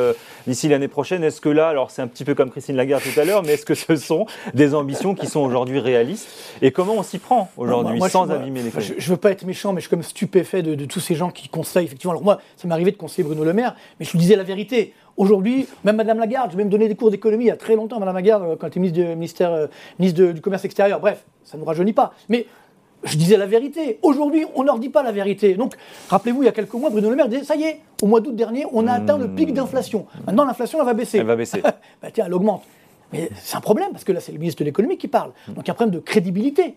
d'ici 0.45 0.67
l'année 0.67 0.87
prochaine. 0.87 1.23
Est-ce 1.23 1.41
que 1.41 1.49
là, 1.49 1.69
alors 1.69 1.89
c'est 1.89 2.03
un 2.03 2.07
petit 2.07 2.23
peu 2.23 2.35
comme 2.35 2.51
Christine 2.51 2.75
Lagarde 2.75 3.01
tout 3.01 3.19
à 3.19 3.25
l'heure, 3.25 3.41
mais 3.41 3.53
est-ce 3.53 3.65
que 3.65 3.73
ce 3.73 3.95
sont 3.95 4.27
des 4.53 4.75
ambitions 4.75 5.15
qui 5.15 5.25
sont 5.25 5.41
aujourd'hui 5.41 5.79
réalistes? 5.79 6.29
Et 6.61 6.71
comment 6.71 6.93
on 6.93 7.03
s'y 7.03 7.17
prend 7.17 7.49
aujourd'hui, 7.57 7.99
sans 8.09 8.29
abîmer 8.29 8.61
les 8.61 8.69
Je 8.69 8.93
ne 8.93 9.01
veux 9.09 9.17
pas 9.17 9.31
être 9.31 9.45
méchant, 9.45 9.73
mais 9.73 9.81
je 9.81 9.87
suis 9.87 9.89
comme 9.89 10.03
stupéfait 10.03 10.61
de, 10.61 10.75
de 10.75 10.85
tous 10.85 10.99
ces 10.99 11.15
gens 11.15 11.31
qui 11.31 11.49
conseillent, 11.49 11.85
effectivement. 11.85 12.11
Alors 12.11 12.23
moi, 12.23 12.39
ça 12.59 12.67
m'est 12.67 12.73
arrivé 12.73 12.91
de 12.91 12.97
conseiller 12.97 13.23
Bruno 13.23 13.45
Le 13.45 13.53
Maire, 13.53 13.73
mais 13.99 14.05
je 14.05 14.11
lui 14.11 14.19
disais 14.19 14.35
la 14.35 14.43
vérité. 14.43 14.93
Aujourd'hui, 15.15 15.65
même 15.85 15.95
Madame 15.95 16.19
Lagarde, 16.19 16.51
j'ai 16.51 16.57
même 16.57 16.67
donné 16.67 16.89
des 16.89 16.95
cours 16.95 17.09
d'économie 17.09 17.45
il 17.45 17.47
y 17.47 17.51
a 17.51 17.55
très 17.55 17.77
longtemps, 17.77 18.01
Madame 18.01 18.15
Lagarde, 18.15 18.43
euh, 18.43 18.55
quand 18.57 18.67
elle 18.67 18.71
était 18.71 18.79
ministre, 18.81 19.15
ministère, 19.15 19.51
euh, 19.53 19.67
ministre 19.97 20.33
du 20.33 20.41
Commerce 20.41 20.65
extérieur. 20.65 20.99
Bref, 20.99 21.23
ça 21.45 21.55
ne 21.55 21.61
nous 21.61 21.65
rajeunit 21.65 21.93
pas. 21.93 22.13
Mais 22.27 22.47
je 23.05 23.15
disais 23.15 23.37
la 23.37 23.45
vérité. 23.45 23.97
Aujourd'hui, 24.01 24.45
on 24.55 24.63
ne 24.63 24.65
leur 24.65 24.77
dit 24.77 24.89
pas 24.89 25.03
la 25.03 25.13
vérité. 25.13 25.53
Donc, 25.55 25.75
rappelez-vous, 26.09 26.43
il 26.43 26.47
y 26.47 26.49
a 26.49 26.51
quelques 26.51 26.73
mois, 26.73 26.89
Bruno 26.89 27.09
Le 27.09 27.15
Maire 27.15 27.29
disait 27.29 27.45
ça 27.45 27.55
y 27.55 27.63
est, 27.63 27.79
au 28.01 28.07
mois 28.07 28.19
d'août 28.19 28.35
dernier, 28.35 28.65
on 28.73 28.87
a 28.87 28.91
atteint 28.91 29.17
le 29.17 29.29
pic 29.29 29.53
d'inflation. 29.53 30.05
Maintenant, 30.27 30.43
l'inflation, 30.43 30.79
elle 30.79 30.85
va 30.85 30.93
baisser. 30.93 31.19
Elle 31.19 31.27
va 31.27 31.37
baisser. 31.37 31.61
bah, 32.01 32.09
tiens, 32.11 32.25
elle 32.27 32.33
augmente. 32.33 32.63
Mais 33.13 33.29
c'est 33.41 33.55
un 33.55 33.61
problème, 33.61 33.91
parce 33.93 34.03
que 34.03 34.11
là, 34.11 34.19
c'est 34.19 34.33
le 34.33 34.37
ministre 34.37 34.59
de 34.59 34.65
l'économie 34.65 34.97
qui 34.97 35.07
parle. 35.07 35.31
Donc, 35.47 35.63
il 35.63 35.67
y 35.67 35.69
a 35.69 35.71
un 35.71 35.75
problème 35.75 35.95
de 35.95 35.99
crédibilité. 36.01 36.75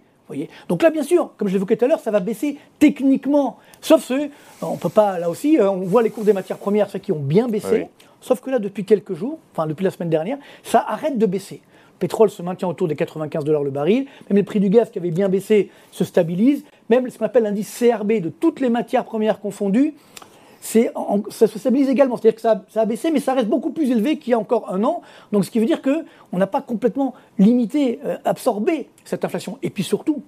Donc 0.68 0.82
là, 0.82 0.90
bien 0.90 1.02
sûr, 1.02 1.32
comme 1.36 1.48
je 1.48 1.52
l'évoquais 1.54 1.76
tout 1.76 1.84
à 1.84 1.88
l'heure, 1.88 2.00
ça 2.00 2.10
va 2.10 2.20
baisser 2.20 2.58
techniquement. 2.78 3.58
Sauf 3.80 4.04
ce, 4.04 4.28
on 4.60 4.76
peut 4.76 4.88
pas, 4.88 5.18
là 5.18 5.28
aussi, 5.28 5.58
euh, 5.58 5.70
on 5.70 5.80
voit 5.80 6.02
les 6.02 6.10
cours 6.10 6.24
des 6.24 6.32
matières 6.32 6.58
premières, 6.58 6.90
ceux 6.90 6.98
qui 6.98 7.12
ont 7.12 7.20
bien 7.20 7.48
baissé. 7.48 7.88
Sauf 8.20 8.40
que 8.40 8.50
là, 8.50 8.58
depuis 8.58 8.84
quelques 8.84 9.14
jours, 9.14 9.38
enfin 9.52 9.66
depuis 9.66 9.84
la 9.84 9.90
semaine 9.90 10.10
dernière, 10.10 10.38
ça 10.62 10.84
arrête 10.86 11.18
de 11.18 11.26
baisser. 11.26 11.60
Le 11.94 11.98
pétrole 11.98 12.30
se 12.30 12.42
maintient 12.42 12.68
autour 12.68 12.88
des 12.88 12.94
95 12.94 13.44
dollars 13.44 13.62
le 13.62 13.70
baril. 13.70 14.06
Même 14.30 14.36
les 14.36 14.42
prix 14.42 14.60
du 14.60 14.70
gaz 14.70 14.90
qui 14.90 14.98
avaient 14.98 15.10
bien 15.10 15.28
baissé 15.28 15.70
se 15.90 16.04
stabilisent. 16.04 16.64
Même 16.88 17.08
ce 17.10 17.18
qu'on 17.18 17.24
appelle 17.24 17.44
l'indice 17.44 17.76
CRB 17.78 18.20
de 18.20 18.28
toutes 18.28 18.60
les 18.60 18.68
matières 18.68 19.04
premières 19.04 19.40
confondues, 19.40 19.94
ça 20.62 21.46
se 21.46 21.58
stabilise 21.58 21.88
également. 21.88 22.16
C'est-à-dire 22.16 22.36
que 22.36 22.40
ça, 22.40 22.80
a 22.80 22.84
baissé, 22.84 23.10
mais 23.10 23.20
ça 23.20 23.34
reste 23.34 23.48
beaucoup 23.48 23.70
plus 23.70 23.90
élevé 23.90 24.18
qu'il 24.18 24.30
y 24.30 24.34
a 24.34 24.38
encore 24.38 24.72
un 24.72 24.82
an. 24.84 25.02
Donc, 25.32 25.44
ce 25.44 25.50
qui 25.50 25.58
veut 25.58 25.66
dire 25.66 25.82
qu'on 25.82 26.38
n'a 26.38 26.46
pas 26.46 26.60
complètement 26.60 27.14
limité, 27.38 27.98
euh, 28.04 28.16
absorbé 28.24 28.88
cette 29.04 29.24
inflation. 29.24 29.58
Et 29.62 29.70
puis 29.70 29.82
surtout, 29.82 30.22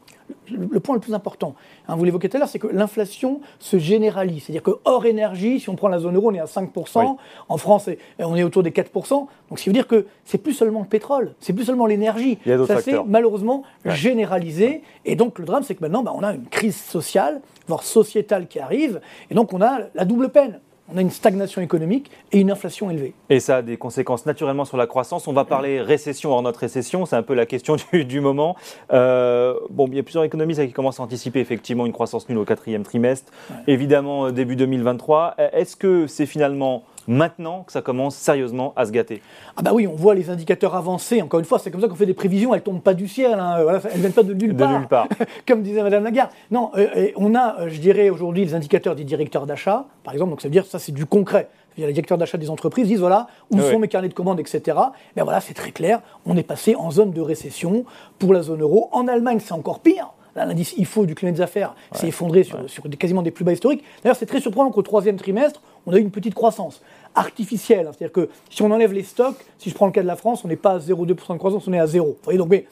le, 0.50 0.80
point 0.80 0.96
le 0.96 1.00
plus 1.00 1.14
important, 1.14 1.54
hein, 1.86 1.94
vous 1.96 2.04
l'évoquez 2.04 2.28
tout 2.28 2.36
à 2.36 2.40
l'heure, 2.40 2.48
c'est 2.48 2.58
que 2.58 2.66
l'inflation 2.66 3.40
se 3.60 3.78
généralise. 3.78 4.44
C'est-à-dire 4.44 4.62
que 4.62 4.72
hors 4.84 5.06
énergie, 5.06 5.60
si 5.60 5.68
on 5.68 5.76
prend 5.76 5.88
la 5.88 6.00
zone 6.00 6.16
euro, 6.16 6.30
on 6.30 6.34
est 6.34 6.40
à 6.40 6.46
5%, 6.46 7.16
en 7.48 7.56
France, 7.56 7.88
on 8.18 8.34
est 8.34 8.42
autour 8.42 8.64
des 8.64 8.70
4%. 8.70 9.08
Donc 9.08 9.28
ce 9.58 9.62
qui 9.62 9.68
veut 9.68 9.74
dire 9.74 9.86
que 9.86 10.06
c'est 10.24 10.38
plus 10.38 10.54
seulement 10.54 10.80
le 10.80 10.86
pétrole, 10.86 11.34
c'est 11.38 11.52
plus 11.52 11.64
seulement 11.64 11.86
l'énergie. 11.86 12.38
Ça 12.66 12.80
s'est 12.80 12.96
malheureusement 13.06 13.62
généralisé. 13.84 14.82
Et 15.04 15.14
donc 15.14 15.38
le 15.38 15.44
drame, 15.44 15.62
c'est 15.62 15.76
que 15.76 15.80
maintenant, 15.80 16.02
bah, 16.02 16.12
on 16.14 16.22
a 16.22 16.34
une 16.34 16.46
crise 16.46 16.76
sociale, 16.76 17.40
voire 17.66 17.82
sociétale 17.82 18.46
qui 18.46 18.58
arrive. 18.58 19.00
Et 19.30 19.34
donc 19.34 19.52
on 19.52 19.60
a 19.60 19.80
la 19.94 20.04
double 20.04 20.28
peine 20.30 20.60
on 20.92 20.98
a 20.98 21.00
une 21.00 21.10
stagnation 21.10 21.62
économique 21.62 22.10
et 22.32 22.40
une 22.40 22.50
inflation 22.50 22.90
élevée. 22.90 23.14
Et 23.30 23.40
ça 23.40 23.56
a 23.56 23.62
des 23.62 23.76
conséquences 23.76 24.26
naturellement 24.26 24.64
sur 24.64 24.76
la 24.76 24.86
croissance. 24.86 25.26
On 25.26 25.32
va 25.32 25.44
parler 25.44 25.80
récession 25.80 26.32
hors 26.32 26.42
notre 26.42 26.60
récession, 26.60 27.06
c'est 27.06 27.16
un 27.16 27.22
peu 27.22 27.34
la 27.34 27.46
question 27.46 27.76
du, 27.92 28.20
moment. 28.20 28.56
Euh, 28.92 29.54
bon, 29.70 29.86
il 29.88 29.94
y 29.94 29.98
a 29.98 30.02
plusieurs 30.02 30.24
économistes 30.24 30.64
qui 30.64 30.72
commencent 30.72 31.00
à 31.00 31.02
anticiper 31.02 31.40
effectivement 31.40 31.86
une 31.86 31.92
croissance 31.92 32.28
nulle 32.28 32.38
au 32.38 32.44
quatrième 32.44 32.82
trimestre, 32.82 33.32
évidemment 33.66 34.26
euh, 34.26 34.30
début 34.30 34.56
2023. 34.56 35.36
Est-ce 35.52 35.76
que 35.76 36.06
c'est 36.06 36.26
finalement 36.26 36.84
maintenant 37.08 37.62
que 37.62 37.72
ça 37.72 37.82
commence 37.82 38.16
sérieusement 38.16 38.72
à 38.76 38.86
se 38.86 38.92
gâter. 38.92 39.22
Ah 39.56 39.62
bah 39.62 39.72
oui, 39.74 39.86
on 39.86 39.94
voit 39.94 40.14
les 40.14 40.30
indicateurs 40.30 40.74
avancés. 40.74 41.22
Encore 41.22 41.40
une 41.40 41.46
fois, 41.46 41.58
c'est 41.58 41.70
comme 41.70 41.80
ça 41.80 41.88
qu'on 41.88 41.94
fait 41.94 42.06
des 42.06 42.14
prévisions. 42.14 42.54
Elles 42.54 42.62
tombent 42.62 42.82
pas 42.82 42.94
du 42.94 43.08
ciel. 43.08 43.38
Hein. 43.38 43.62
Voilà, 43.62 43.80
elles 43.92 44.00
viennent 44.00 44.12
pas 44.12 44.22
de 44.22 44.34
nulle 44.34 44.56
part. 44.56 44.72
De 44.72 44.78
nulle 44.78 44.88
part. 44.88 45.08
comme 45.46 45.62
disait 45.62 45.82
Madame 45.82 46.04
Lagarde. 46.04 46.30
Non, 46.50 46.70
euh, 46.76 47.08
on 47.16 47.34
a, 47.34 47.60
euh, 47.60 47.68
je 47.68 47.80
dirais 47.80 48.10
aujourd'hui, 48.10 48.44
les 48.44 48.54
indicateurs 48.54 48.94
des 48.94 49.04
directeurs 49.04 49.46
d'achat, 49.46 49.86
par 50.02 50.14
exemple. 50.14 50.30
Donc 50.30 50.40
ça 50.40 50.48
veut 50.48 50.52
dire 50.52 50.66
ça, 50.66 50.78
c'est 50.78 50.92
du 50.92 51.06
concret. 51.06 51.48
Les 51.76 51.92
directeurs 51.92 52.18
d'achat 52.18 52.38
des 52.38 52.50
entreprises 52.50 52.86
disent 52.86 53.00
voilà 53.00 53.26
où 53.50 53.60
sont 53.60 53.80
mes 53.80 53.88
carnets 53.88 54.08
de 54.08 54.14
commandes, 54.14 54.38
etc. 54.38 54.78
Ben 55.16 55.24
voilà, 55.24 55.40
c'est 55.40 55.54
très 55.54 55.72
clair. 55.72 56.00
On 56.24 56.36
est 56.36 56.44
passé 56.44 56.76
en 56.76 56.90
zone 56.90 57.10
de 57.10 57.20
récession 57.20 57.84
pour 58.18 58.32
la 58.32 58.42
zone 58.42 58.62
euro. 58.62 58.88
En 58.92 59.08
Allemagne, 59.08 59.40
c'est 59.40 59.54
encore 59.54 59.80
pire. 59.80 60.12
L'indice 60.36 60.74
IFO 60.76 61.06
du 61.06 61.14
climat 61.14 61.32
des 61.32 61.40
affaires 61.40 61.74
s'est 61.92 62.08
effondré 62.08 62.42
sur, 62.42 62.58
quasiment 62.98 63.22
des 63.22 63.30
plus 63.30 63.44
bas 63.44 63.52
historiques. 63.52 63.84
D'ailleurs, 64.02 64.16
c'est 64.16 64.26
très 64.26 64.40
surprenant 64.40 64.70
qu'au 64.70 64.82
troisième 64.82 65.16
trimestre, 65.16 65.62
on 65.86 65.92
a 65.92 65.98
eu 65.98 66.02
une 66.02 66.10
petite 66.10 66.34
croissance 66.34 66.80
artificielle. 67.14 67.88
C'est-à-dire 67.92 68.12
que 68.12 68.28
si 68.50 68.62
on 68.62 68.70
enlève 68.70 68.92
les 68.92 69.02
stocks, 69.02 69.44
si 69.58 69.70
je 69.70 69.74
prends 69.74 69.86
le 69.86 69.92
cas 69.92 70.02
de 70.02 70.06
la 70.06 70.16
France, 70.16 70.44
on 70.44 70.48
n'est 70.48 70.56
pas 70.56 70.72
à 70.72 70.78
0,2% 70.78 71.32
de 71.32 71.38
croissance, 71.38 71.68
on 71.68 71.72
est 71.72 71.78
à 71.78 71.86
0. 71.86 72.06
Vous 72.06 72.16
voyez, 72.22 72.38
donc, 72.38 72.48
mais 72.48 72.66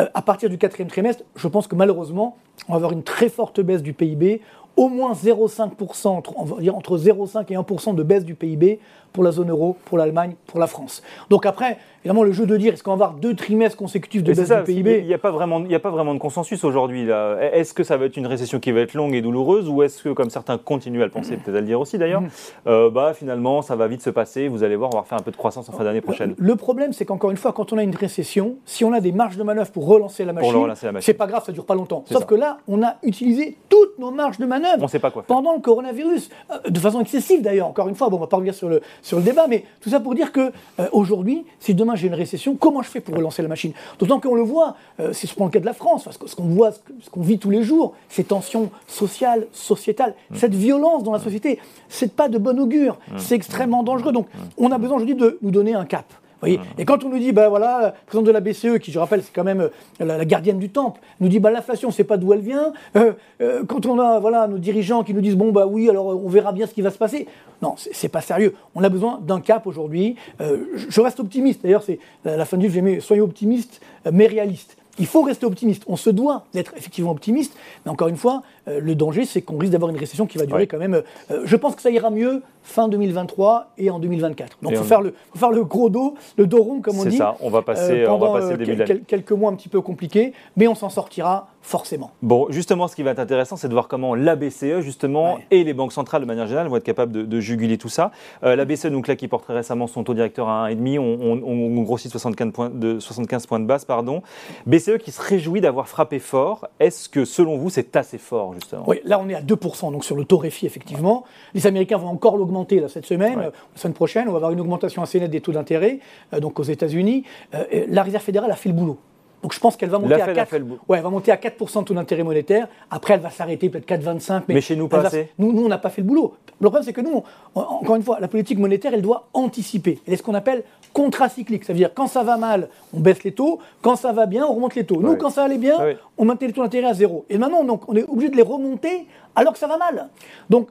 euh, 0.00 0.06
à 0.14 0.22
partir 0.22 0.48
du 0.48 0.58
quatrième 0.58 0.88
trimestre, 0.88 1.24
je 1.36 1.48
pense 1.48 1.66
que 1.66 1.74
malheureusement, 1.74 2.36
on 2.68 2.72
va 2.72 2.76
avoir 2.76 2.92
une 2.92 3.02
très 3.02 3.28
forte 3.28 3.60
baisse 3.60 3.82
du 3.82 3.92
PIB, 3.92 4.40
au 4.76 4.88
moins 4.88 5.12
0,5%, 5.12 6.08
entre, 6.08 6.38
on 6.38 6.44
va 6.44 6.60
dire 6.60 6.76
entre 6.76 6.96
0,5 6.98 7.52
et 7.52 7.56
1% 7.56 7.94
de 7.94 8.02
baisse 8.02 8.24
du 8.24 8.34
PIB 8.34 8.78
pour 9.12 9.24
la 9.24 9.32
zone 9.32 9.50
euro, 9.50 9.76
pour 9.84 9.98
l'Allemagne, 9.98 10.34
pour 10.46 10.60
la 10.60 10.66
France. 10.66 11.02
Donc 11.30 11.46
après, 11.46 11.78
évidemment, 12.04 12.24
le 12.24 12.32
jeu 12.32 12.46
de 12.46 12.56
dire 12.56 12.74
est-ce 12.74 12.82
qu'on 12.82 12.96
va 12.96 13.06
avoir 13.06 13.18
deux 13.18 13.34
trimestres 13.34 13.76
consécutifs 13.76 14.22
de 14.22 14.32
baisse 14.32 14.48
du 14.48 14.62
PIB 14.64 14.98
Il 15.00 15.06
n'y 15.06 15.14
a, 15.14 15.18
pas 15.18 15.30
vraiment, 15.30 15.62
a 15.64 15.78
pas 15.78 15.90
vraiment 15.90 16.14
de 16.14 16.18
consensus 16.18 16.64
aujourd'hui. 16.64 17.08
Est-ce 17.08 17.74
que 17.74 17.84
ça 17.84 17.96
va 17.96 18.06
être 18.06 18.16
une 18.16 18.26
récession 18.26 18.60
qui 18.60 18.72
va 18.72 18.80
être 18.80 18.94
longue 18.94 19.14
et 19.14 19.20
douloureuse 19.20 19.68
ou 19.68 19.82
est-ce 19.82 20.02
que, 20.02 20.10
comme 20.10 20.30
certains 20.30 20.58
continuent 20.58 21.02
à 21.02 21.06
le 21.06 21.10
penser, 21.10 21.36
peut-être 21.36 21.56
à 21.56 21.60
le 21.60 21.66
dire 21.66 21.80
aussi 21.80 21.98
d'ailleurs, 21.98 22.22
mm. 22.22 22.28
euh, 22.66 22.90
bah, 22.90 23.12
finalement, 23.14 23.62
ça 23.62 23.76
va 23.76 23.86
vite 23.88 24.02
se 24.02 24.10
passer, 24.10 24.48
vous 24.48 24.62
allez 24.62 24.76
voir, 24.76 24.90
on 24.92 24.96
va 24.96 25.02
refaire 25.02 25.18
un 25.18 25.22
peu 25.22 25.30
de 25.30 25.36
croissance 25.36 25.68
en 25.68 25.72
fin 25.72 25.84
d'année 25.84 26.00
prochaine 26.00 26.34
Le 26.38 26.56
problème, 26.56 26.92
c'est 26.92 27.04
qu'encore 27.04 27.30
une 27.30 27.36
fois, 27.36 27.52
quand 27.52 27.72
on 27.72 27.78
a 27.78 27.82
une 27.82 27.94
récession, 27.94 28.56
si 28.64 28.84
on 28.84 28.92
a 28.92 29.00
des 29.00 29.12
marges 29.12 29.36
de 29.36 29.42
manœuvre 29.42 29.70
pour 29.70 29.86
relancer 29.86 30.24
la 30.24 30.32
machine, 30.32 30.74
c'est 31.00 31.14
pas 31.14 31.26
grave, 31.26 31.44
ça 31.44 31.52
dure 31.52 31.66
pas 31.66 31.74
longtemps. 31.74 32.04
Sauf 32.10 32.24
que 32.24 32.34
là, 32.34 32.58
on 32.68 32.82
a 32.82 32.96
utilisé 33.02 33.56
toutes 33.68 33.98
nos 33.98 34.10
marges 34.10 34.38
de 34.38 34.46
manœuvre 34.46 34.78
on 34.80 34.88
sait 34.88 34.98
pas 34.98 35.10
quoi 35.10 35.24
pendant 35.26 35.54
le 35.54 35.60
coronavirus, 35.60 36.30
euh, 36.50 36.70
de 36.70 36.78
façon 36.78 37.00
excessive 37.00 37.42
d'ailleurs, 37.42 37.68
encore 37.68 37.88
une 37.88 37.94
fois, 37.94 38.08
bon, 38.08 38.16
on 38.16 38.20
va 38.20 38.26
pas 38.26 38.36
revenir 38.36 38.54
sur 38.54 38.68
le, 38.68 38.80
sur 39.02 39.18
le 39.18 39.22
débat, 39.22 39.46
mais 39.46 39.64
tout 39.80 39.90
ça 39.90 40.00
pour 40.00 40.14
dire 40.14 40.32
que 40.32 40.52
euh, 40.80 40.88
aujourd'hui, 40.92 41.44
si 41.60 41.74
demain 41.74 41.94
j'ai 41.94 42.06
une 42.06 42.14
récession, 42.14 42.56
comment 42.56 42.82
je 42.82 42.88
fais 42.88 43.00
pour 43.00 43.14
relancer 43.14 43.42
la 43.42 43.48
machine? 43.48 43.72
D'autant 43.98 44.20
qu'on 44.20 44.34
le 44.34 44.42
voit, 44.42 44.76
euh, 45.00 45.12
si 45.12 45.26
je 45.26 45.34
prends 45.34 45.46
le 45.46 45.50
cas 45.50 45.60
de 45.60 45.66
la 45.66 45.74
France, 45.74 46.04
parce 46.04 46.16
que 46.16 46.26
ce 46.28 46.36
qu'on 46.36 46.44
voit, 46.44 46.72
ce 46.72 47.10
qu'on 47.10 47.22
vit 47.22 47.38
tous 47.38 47.50
les 47.50 47.62
jours, 47.62 47.94
ces 48.08 48.24
tensions 48.24 48.70
sociales, 48.86 49.46
sociétales, 49.52 50.14
mm. 50.30 50.36
cette 50.36 50.54
violence 50.54 51.02
dans 51.02 51.12
la 51.12 51.20
société, 51.20 51.58
c'est 51.88 52.12
pas 52.12 52.28
de 52.28 52.38
bon 52.38 52.58
augure, 52.58 52.98
mm. 53.08 53.18
c'est 53.18 53.34
extrêmement 53.34 53.82
dangereux. 53.82 54.12
Donc, 54.12 54.28
on 54.56 54.70
a 54.72 54.78
besoin 54.78 54.96
aujourd'hui 54.96 55.14
de 55.14 55.38
nous 55.42 55.50
donner 55.50 55.74
un 55.74 55.84
cap. 55.84 56.06
Et 56.46 56.84
quand 56.84 57.04
on 57.04 57.08
nous 57.08 57.18
dit, 57.18 57.32
ben 57.32 57.48
voilà, 57.48 57.80
la 57.80 57.90
présidente 57.90 58.26
de 58.26 58.30
la 58.30 58.40
BCE, 58.40 58.78
qui 58.80 58.92
je 58.92 58.98
rappelle, 58.98 59.22
c'est 59.22 59.32
quand 59.32 59.44
même 59.44 59.60
euh, 59.60 60.04
la, 60.04 60.24
gardienne 60.24 60.58
du 60.58 60.68
temple, 60.68 61.00
nous 61.20 61.28
dit, 61.28 61.40
bah 61.40 61.50
l'inflation, 61.50 61.90
c'est 61.90 62.04
pas 62.04 62.16
d'où 62.16 62.32
elle 62.32 62.40
vient. 62.40 62.72
Euh, 62.96 63.12
euh, 63.40 63.64
quand 63.64 63.86
on 63.86 63.98
a 63.98 64.20
voilà, 64.20 64.46
nos 64.46 64.58
dirigeants 64.58 65.02
qui 65.02 65.14
nous 65.14 65.20
disent, 65.20 65.36
bon, 65.36 65.50
bah 65.50 65.66
oui, 65.66 65.90
alors 65.90 66.06
on 66.06 66.28
verra 66.28 66.52
bien 66.52 66.66
ce 66.66 66.74
qui 66.74 66.82
va 66.82 66.90
se 66.90 66.98
passer. 66.98 67.26
Non, 67.60 67.74
c'est 67.76 68.08
pas 68.08 68.20
sérieux. 68.20 68.54
On 68.76 68.84
a 68.84 68.88
besoin 68.88 69.18
d'un 69.20 69.40
cap 69.40 69.66
aujourd'hui. 69.66 70.14
je 70.38 71.00
reste 71.00 71.18
optimiste. 71.18 71.62
D'ailleurs, 71.62 71.82
c'est 71.82 71.98
la, 72.24 72.44
fin 72.44 72.56
du 72.56 72.68
livre, 72.68 72.88
j'ai 72.88 73.00
soyez 73.00 73.20
optimiste, 73.20 73.80
mais 74.10 74.28
réaliste. 74.28 74.76
Il 74.98 75.06
faut 75.06 75.22
rester 75.22 75.46
optimiste. 75.46 75.84
On 75.86 75.96
se 75.96 76.10
doit 76.10 76.44
d'être 76.52 76.74
effectivement 76.76 77.12
optimiste. 77.12 77.54
Mais 77.84 77.90
encore 77.90 78.08
une 78.08 78.16
fois, 78.16 78.42
euh, 78.66 78.80
le 78.80 78.94
danger, 78.94 79.24
c'est 79.24 79.42
qu'on 79.42 79.56
risque 79.56 79.72
d'avoir 79.72 79.90
une 79.90 79.96
récession 79.96 80.26
qui 80.26 80.38
va 80.38 80.46
durer 80.46 80.66
quand 80.66 80.78
même. 80.78 81.02
Euh, 81.30 81.42
je 81.44 81.56
pense 81.56 81.74
que 81.74 81.82
ça 81.82 81.90
ira 81.90 82.10
mieux 82.10 82.42
fin 82.68 82.88
2023 82.88 83.72
et 83.78 83.90
en 83.90 83.98
2024. 83.98 84.58
Donc 84.62 84.72
il 84.72 84.78
faut, 84.78 84.84
faire 84.84 85.00
le, 85.00 85.14
faire 85.34 85.50
le 85.50 85.64
gros 85.64 85.88
dos, 85.88 86.14
le 86.36 86.46
dos 86.46 86.62
rond, 86.62 86.80
comme 86.80 86.98
on 86.98 87.04
dit. 87.04 87.12
C'est 87.12 87.18
ça, 87.18 87.36
on 87.40 87.48
va 87.48 87.62
passer, 87.62 88.02
euh, 88.02 88.12
on 88.12 88.18
va 88.18 88.40
passer 88.40 88.56
début 88.56 89.04
quelques 89.06 89.32
mois 89.32 89.50
un 89.50 89.54
petit 89.54 89.70
peu 89.70 89.80
compliqués, 89.80 90.32
mais 90.56 90.68
on 90.68 90.74
s'en 90.74 90.90
sortira 90.90 91.48
forcément. 91.62 92.12
Bon, 92.22 92.46
justement, 92.50 92.88
ce 92.88 92.94
qui 92.94 93.02
va 93.02 93.10
être 93.10 93.18
intéressant, 93.18 93.56
c'est 93.56 93.68
de 93.68 93.72
voir 93.72 93.88
comment 93.88 94.14
la 94.14 94.36
BCE, 94.36 94.80
justement, 94.80 95.38
et 95.50 95.64
les 95.64 95.74
banques 95.74 95.92
centrales, 95.92 96.22
de 96.22 96.26
manière 96.26 96.46
générale, 96.46 96.68
vont 96.68 96.76
être 96.76 96.84
capables 96.84 97.26
de, 97.26 97.40
juguler 97.40 97.78
tout 97.78 97.88
ça. 97.88 98.10
la 98.42 98.64
BCE, 98.64 98.86
donc 98.86 99.06
là, 99.06 99.16
qui 99.16 99.28
porterait 99.28 99.54
récemment 99.54 99.86
son 99.86 100.02
taux 100.04 100.14
directeur 100.14 100.48
à 100.48 100.70
1,5, 100.70 100.98
on, 100.98 101.42
on, 101.44 101.82
grossit 101.82 102.10
75 102.10 102.52
points, 102.52 102.70
de, 102.70 102.98
75 102.98 103.46
points 103.46 103.60
de 103.60 103.66
base. 103.66 103.84
Pardon. 103.84 104.22
BCE 104.66 104.98
qui 104.98 105.10
se 105.10 105.20
réjouit 105.20 105.60
d'avoir 105.60 105.88
frappé 105.88 106.18
fort. 106.18 106.68
Est-ce 106.80 107.08
que, 107.08 107.24
selon 107.24 107.56
vous, 107.56 107.70
c'est 107.70 107.96
assez 107.96 108.18
fort, 108.18 108.54
justement? 108.54 108.84
Oui, 108.86 109.00
là, 109.04 109.20
on 109.20 109.28
est 109.28 109.34
à 109.34 109.42
2%, 109.42 109.92
donc 109.92 110.04
sur 110.04 110.16
le 110.16 110.24
taux 110.24 110.38
réfi, 110.38 110.66
effectivement. 110.66 111.24
Les 111.54 111.66
Américains 111.66 111.98
vont 111.98 112.08
encore 112.08 112.36
l'augmenter 112.36 112.57
cette 112.88 113.06
semaine. 113.06 113.38
La 113.38 113.50
semaine 113.74 113.94
prochaine, 113.94 114.28
on 114.28 114.32
va 114.32 114.36
avoir 114.36 114.52
une 114.52 114.60
augmentation 114.60 115.02
assez 115.02 115.20
nette 115.20 115.30
des 115.30 115.40
taux 115.40 115.52
d'intérêt, 115.52 115.98
euh, 116.32 116.40
donc 116.40 116.58
aux 116.58 116.64
États-Unis. 116.64 117.24
Euh, 117.54 117.86
la 117.88 118.02
Réserve 118.02 118.24
fédérale 118.24 118.50
a 118.50 118.56
fait 118.56 118.68
le 118.68 118.74
boulot. 118.74 118.98
Donc 119.42 119.52
je 119.52 119.60
pense 119.60 119.76
qu'elle 119.76 119.90
va 119.90 119.98
monter 119.98 120.20
à 120.20 120.32
4. 120.32 120.54
Ouais, 120.88 120.98
elle 120.98 121.04
va 121.04 121.10
monter 121.10 121.30
à 121.30 121.36
4% 121.36 121.80
de 121.80 121.84
taux 121.84 121.94
d'intérêt 121.94 122.24
monétaire. 122.24 122.66
Après, 122.90 123.14
elle 123.14 123.20
va 123.20 123.30
s'arrêter 123.30 123.68
peut-être 123.68 123.86
4,25. 123.86 124.42
Mais, 124.48 124.54
mais 124.54 124.60
chez 124.60 124.74
nous, 124.74 124.88
pas 124.88 125.06
assez. 125.06 125.30
Nous, 125.38 125.52
nous, 125.52 125.64
on 125.64 125.68
n'a 125.68 125.78
pas 125.78 125.90
fait 125.90 126.02
le 126.02 126.08
boulot. 126.08 126.34
Le 126.60 126.64
problème, 126.64 126.82
c'est 126.82 126.92
que 126.92 127.00
nous, 127.00 127.22
encore 127.54 127.94
une 127.94 128.02
fois, 128.02 128.18
la 128.20 128.26
politique 128.26 128.58
monétaire, 128.58 128.92
elle 128.94 129.02
doit 129.02 129.28
anticiper. 129.32 130.00
Elle 130.06 130.14
est 130.14 130.16
ce 130.16 130.24
qu'on 130.24 130.34
appelle 130.34 130.64
contracyclique. 130.92 131.64
Ça 131.64 131.72
veut 131.72 131.78
dire 131.78 131.94
quand 131.94 132.08
ça 132.08 132.24
va 132.24 132.36
mal, 132.36 132.68
on 132.92 132.98
baisse 132.98 133.22
les 133.22 133.32
taux. 133.32 133.60
Quand 133.80 133.94
ça 133.94 134.12
va 134.12 134.26
bien, 134.26 134.44
on 134.44 134.54
remonte 134.54 134.74
les 134.74 134.84
taux. 134.84 135.00
Nous, 135.00 135.16
quand 135.16 135.30
ça 135.30 135.44
allait 135.44 135.58
bien, 135.58 135.76
on 136.16 136.24
maintenait 136.24 136.48
les 136.48 136.52
taux 136.52 136.62
d'intérêt 136.62 136.88
à 136.88 136.94
zéro. 136.94 137.24
Et 137.30 137.38
maintenant, 137.38 137.62
donc, 137.62 137.88
on 137.88 137.94
est 137.94 138.04
obligé 138.08 138.30
de 138.30 138.36
les 138.36 138.42
remonter 138.42 139.06
alors 139.36 139.52
que 139.52 139.58
ça 139.58 139.68
va 139.68 139.76
mal. 139.76 140.08
Donc, 140.50 140.68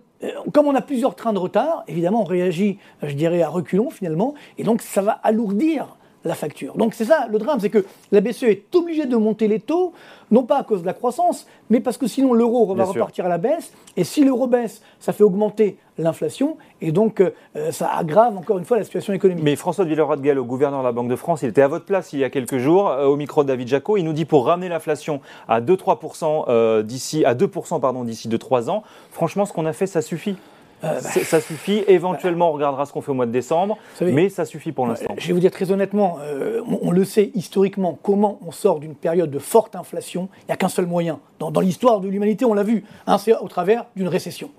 comme 0.53 0.67
on 0.67 0.75
a 0.75 0.81
plusieurs 0.81 1.15
trains 1.15 1.33
de 1.33 1.39
retard, 1.39 1.83
évidemment, 1.87 2.21
on 2.21 2.25
réagit, 2.25 2.79
je 3.03 3.13
dirais, 3.13 3.41
à 3.41 3.49
reculons 3.49 3.89
finalement, 3.89 4.33
et 4.57 4.63
donc 4.63 4.81
ça 4.81 5.01
va 5.01 5.11
alourdir 5.11 5.97
la 6.27 6.35
facture. 6.35 6.75
Donc 6.75 6.93
c'est 6.93 7.05
ça 7.05 7.27
le 7.29 7.39
drame, 7.39 7.59
c'est 7.59 7.69
que 7.69 7.85
la 8.11 8.21
BCE 8.21 8.43
est 8.43 8.75
obligée 8.75 9.05
de 9.05 9.15
monter 9.15 9.47
les 9.47 9.59
taux, 9.59 9.93
non 10.31 10.43
pas 10.43 10.59
à 10.59 10.63
cause 10.63 10.81
de 10.81 10.85
la 10.85 10.93
croissance, 10.93 11.47
mais 11.69 11.79
parce 11.79 11.97
que 11.97 12.07
sinon 12.07 12.33
l'euro 12.33 12.73
va 12.73 12.83
repartir 12.83 13.25
à 13.25 13.29
la 13.29 13.37
baisse, 13.37 13.73
et 13.95 14.03
si 14.03 14.23
l'euro 14.23 14.47
baisse, 14.47 14.81
ça 14.99 15.13
fait 15.13 15.23
augmenter 15.23 15.77
l'inflation, 15.97 16.57
et 16.81 16.91
donc 16.91 17.21
euh, 17.21 17.31
ça 17.71 17.89
aggrave 17.95 18.37
encore 18.37 18.57
une 18.59 18.65
fois 18.65 18.77
la 18.77 18.83
situation 18.83 19.13
économique. 19.13 19.43
Mais 19.43 19.55
François 19.55 19.85
de 19.85 19.89
Villeroy 19.89 20.17
de 20.17 20.39
gouverneur 20.41 20.81
de 20.81 20.85
la 20.85 20.91
Banque 20.91 21.09
de 21.09 21.15
France, 21.15 21.41
il 21.41 21.49
était 21.49 21.61
à 21.61 21.67
votre 21.67 21.85
place 21.85 22.13
il 22.13 22.19
y 22.19 22.23
a 22.23 22.29
quelques 22.29 22.57
jours, 22.57 22.89
euh, 22.89 23.05
au 23.05 23.15
micro 23.15 23.43
de 23.43 23.47
David 23.47 23.67
Jaco, 23.67 23.97
il 23.97 24.03
nous 24.03 24.13
dit 24.13 24.25
pour 24.25 24.45
ramener 24.45 24.69
l'inflation 24.69 25.21
à 25.47 25.61
2-3% 25.61 26.45
euh, 26.49 26.83
d'ici, 26.83 27.25
à 27.25 27.33
2% 27.33 27.79
pardon, 27.79 28.03
d'ici 28.03 28.29
2-3 28.29 28.69
ans, 28.69 28.83
franchement 29.11 29.45
ce 29.45 29.53
qu'on 29.53 29.65
a 29.65 29.73
fait, 29.73 29.87
ça 29.87 30.01
suffit 30.01 30.35
euh, 30.83 31.01
bah, 31.01 31.09
ça 31.09 31.41
suffit. 31.41 31.83
Éventuellement, 31.87 32.49
on 32.49 32.53
regardera 32.53 32.85
ce 32.85 32.93
qu'on 32.93 33.01
fait 33.01 33.11
au 33.11 33.15
mois 33.15 33.25
de 33.25 33.31
décembre, 33.31 33.77
mais 34.01 34.29
ça 34.29 34.45
suffit 34.45 34.71
pour 34.71 34.87
l'instant. 34.87 35.15
Je 35.17 35.27
vais 35.27 35.33
vous 35.33 35.39
dire 35.39 35.51
très 35.51 35.71
honnêtement, 35.71 36.19
euh, 36.21 36.61
on, 36.81 36.91
le 36.91 37.03
sait 37.03 37.31
historiquement, 37.33 37.97
comment 38.01 38.39
on 38.45 38.51
sort 38.51 38.79
d'une 38.79 38.95
période 38.95 39.31
de 39.31 39.39
forte 39.39 39.75
inflation. 39.75 40.29
Il 40.43 40.45
n'y 40.47 40.53
a 40.53 40.57
qu'un 40.57 40.69
seul 40.69 40.85
moyen. 40.85 41.19
Dans, 41.39 41.61
l'histoire 41.61 41.99
de 41.99 42.07
l'humanité, 42.07 42.45
on 42.45 42.53
l'a 42.53 42.63
vu, 42.63 42.83
hein, 43.05 43.17
c'est 43.17 43.35
au 43.35 43.47
travers 43.47 43.85
d'une 43.95 44.07
récession. 44.07 44.49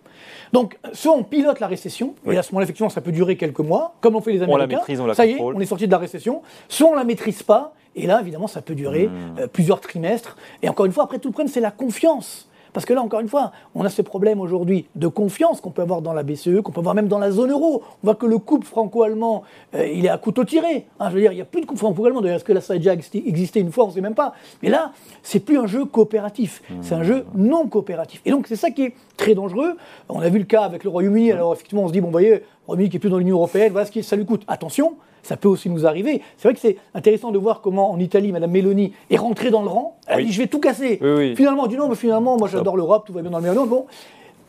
Donc, 0.52 0.78
soit 0.92 1.12
on 1.12 1.22
pilote 1.22 1.60
la 1.60 1.66
récession, 1.66 2.14
et 2.26 2.36
à 2.36 2.42
ce 2.42 2.52
moment-là, 2.52 2.64
effectivement, 2.64 2.88
ça 2.88 3.00
peut 3.00 3.12
durer 3.12 3.36
quelques 3.36 3.60
mois, 3.60 3.94
comme 4.00 4.16
on 4.16 4.20
fait 4.20 4.32
les 4.32 4.42
Américains. 4.42 4.54
On 4.54 4.58
la 4.58 4.66
maîtrise, 4.66 5.00
on 5.00 5.06
la 5.06 5.14
Ça 5.14 5.26
y 5.26 5.32
est, 5.32 5.40
on 5.40 5.60
est 5.60 5.66
sorti 5.66 5.86
de 5.86 5.92
la 5.92 5.98
récession. 5.98 6.42
Soit 6.68 6.88
on 6.88 6.94
la 6.94 7.04
maîtrise 7.04 7.42
pas, 7.42 7.74
et 7.94 8.06
là, 8.06 8.20
évidemment, 8.20 8.46
ça 8.46 8.62
peut 8.62 8.74
durer 8.74 9.08
hmm. 9.08 9.38
euh, 9.40 9.46
plusieurs 9.46 9.80
trimestres. 9.80 10.36
Et 10.62 10.68
encore 10.68 10.86
une 10.86 10.92
fois, 10.92 11.04
après 11.04 11.18
tout 11.18 11.28
le 11.28 11.32
problème, 11.32 11.52
c'est 11.52 11.60
la 11.60 11.70
confiance. 11.70 12.47
Parce 12.78 12.86
que 12.86 12.94
là, 12.94 13.02
encore 13.02 13.18
une 13.18 13.28
fois, 13.28 13.50
on 13.74 13.84
a 13.84 13.88
ce 13.88 14.02
problème 14.02 14.40
aujourd'hui 14.40 14.86
de 14.94 15.08
confiance 15.08 15.60
qu'on 15.60 15.72
peut 15.72 15.82
avoir 15.82 16.00
dans 16.00 16.12
la 16.12 16.22
BCE, 16.22 16.60
qu'on 16.62 16.70
peut 16.70 16.78
avoir 16.78 16.94
même 16.94 17.08
dans 17.08 17.18
la 17.18 17.32
zone 17.32 17.50
euro. 17.50 17.82
On 17.84 18.06
voit 18.06 18.14
que 18.14 18.24
le 18.24 18.38
couple 18.38 18.68
franco-allemand, 18.68 19.42
euh, 19.74 19.84
il 19.84 20.06
est 20.06 20.08
à 20.08 20.16
couteau 20.16 20.44
tiré. 20.44 20.86
Hein. 21.00 21.08
je 21.10 21.14
veux 21.16 21.20
dire, 21.20 21.32
il 21.32 21.34
n'y 21.34 21.40
a 21.40 21.44
plus 21.44 21.60
de 21.60 21.66
couple 21.66 21.80
franco-allemand. 21.80 22.20
D'ailleurs, 22.20 22.36
est-ce 22.36 22.44
que 22.44 22.52
là, 22.52 22.60
ça 22.60 22.74
a 22.74 22.76
déjà 22.76 22.92
existé 22.92 23.58
une 23.58 23.72
fois 23.72 23.86
On 23.86 23.88
ne 23.88 23.94
sait 23.94 24.00
même 24.00 24.14
pas. 24.14 24.32
Mais 24.62 24.68
là, 24.68 24.92
c'est 25.24 25.40
plus 25.40 25.58
un 25.58 25.66
jeu 25.66 25.86
coopératif. 25.86 26.62
C'est 26.80 26.94
un 26.94 27.02
jeu 27.02 27.26
non 27.34 27.66
coopératif. 27.66 28.22
Et 28.24 28.30
donc, 28.30 28.46
c'est 28.46 28.54
ça 28.54 28.70
qui 28.70 28.84
est 28.84 28.94
très 29.16 29.34
dangereux. 29.34 29.76
On 30.08 30.20
a 30.20 30.28
vu 30.28 30.38
le 30.38 30.44
cas 30.44 30.62
avec 30.62 30.84
le 30.84 30.90
Royaume-Uni. 30.90 31.32
Alors, 31.32 31.54
effectivement, 31.54 31.82
on 31.82 31.88
se 31.88 31.92
dit, 31.92 32.00
bon, 32.00 32.06
vous 32.06 32.12
voyez, 32.12 32.30
le 32.30 32.42
Royaume-Uni 32.68 32.90
qui 32.90 32.98
est 32.98 33.00
plus 33.00 33.10
dans 33.10 33.18
l'Union 33.18 33.38
européenne, 33.38 33.72
voilà 33.72 33.86
ce 33.86 33.90
que 33.90 34.02
ça 34.02 34.14
lui 34.14 34.24
coûte. 34.24 34.44
Attention, 34.46 34.94
ça 35.28 35.36
peut 35.36 35.48
aussi 35.48 35.68
nous 35.68 35.86
arriver. 35.86 36.22
C'est 36.38 36.48
vrai 36.48 36.54
que 36.54 36.60
c'est 36.60 36.76
intéressant 36.94 37.30
de 37.30 37.38
voir 37.38 37.60
comment 37.60 37.90
en 37.90 37.98
Italie, 38.00 38.32
Mme 38.32 38.50
Meloni 38.50 38.92
est 39.10 39.18
rentrée 39.18 39.50
dans 39.50 39.62
le 39.62 39.68
rang. 39.68 39.98
Elle 40.06 40.20
a 40.20 40.22
dit 40.22 40.32
je 40.32 40.38
vais 40.38 40.46
tout 40.46 40.58
casser. 40.58 40.98
Finalement, 41.36 41.64
elle 41.64 41.70
dit 41.70 41.76
non, 41.76 41.88
mais 41.88 41.96
finalement, 41.96 42.38
moi 42.38 42.48
j'adore 42.48 42.76
l'Europe, 42.76 43.04
tout 43.06 43.12
va 43.12 43.20
bien 43.20 43.30
dans 43.30 43.38
le 43.38 43.42
meilleur 43.42 43.66
Bon, 43.66 43.86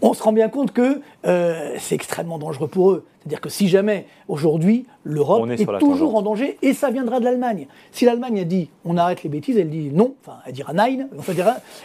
on 0.02 0.14
se 0.14 0.24
rend 0.24 0.32
bien 0.32 0.48
compte 0.48 0.72
que 0.72 1.02
euh, 1.26 1.76
c'est 1.78 1.96
extrêmement 1.96 2.38
dangereux 2.38 2.70
pour 2.70 2.92
eux. 2.92 3.06
C'est-à-dire 3.20 3.42
que 3.42 3.50
si 3.50 3.68
jamais 3.68 4.06
aujourd'hui 4.30 4.86
l'Europe 5.04 5.50
est, 5.50 5.66
toujours 5.80 6.16
en 6.16 6.22
danger, 6.22 6.58
et 6.62 6.74
ça 6.74 6.90
viendra 6.90 7.20
de 7.20 7.26
l'Allemagne. 7.26 7.68
Si 7.92 8.06
l'Allemagne 8.06 8.40
a 8.40 8.44
dit 8.46 8.70
on 8.86 8.96
arrête 8.96 9.24
les 9.24 9.30
bêtises, 9.30 9.58
elle 9.58 9.70
dit 9.70 9.92
non, 9.94 10.14
enfin 10.26 10.38
elle 10.46 10.54
dira 10.54 10.74
nine, 10.74 11.10
enfin, 11.18 11.34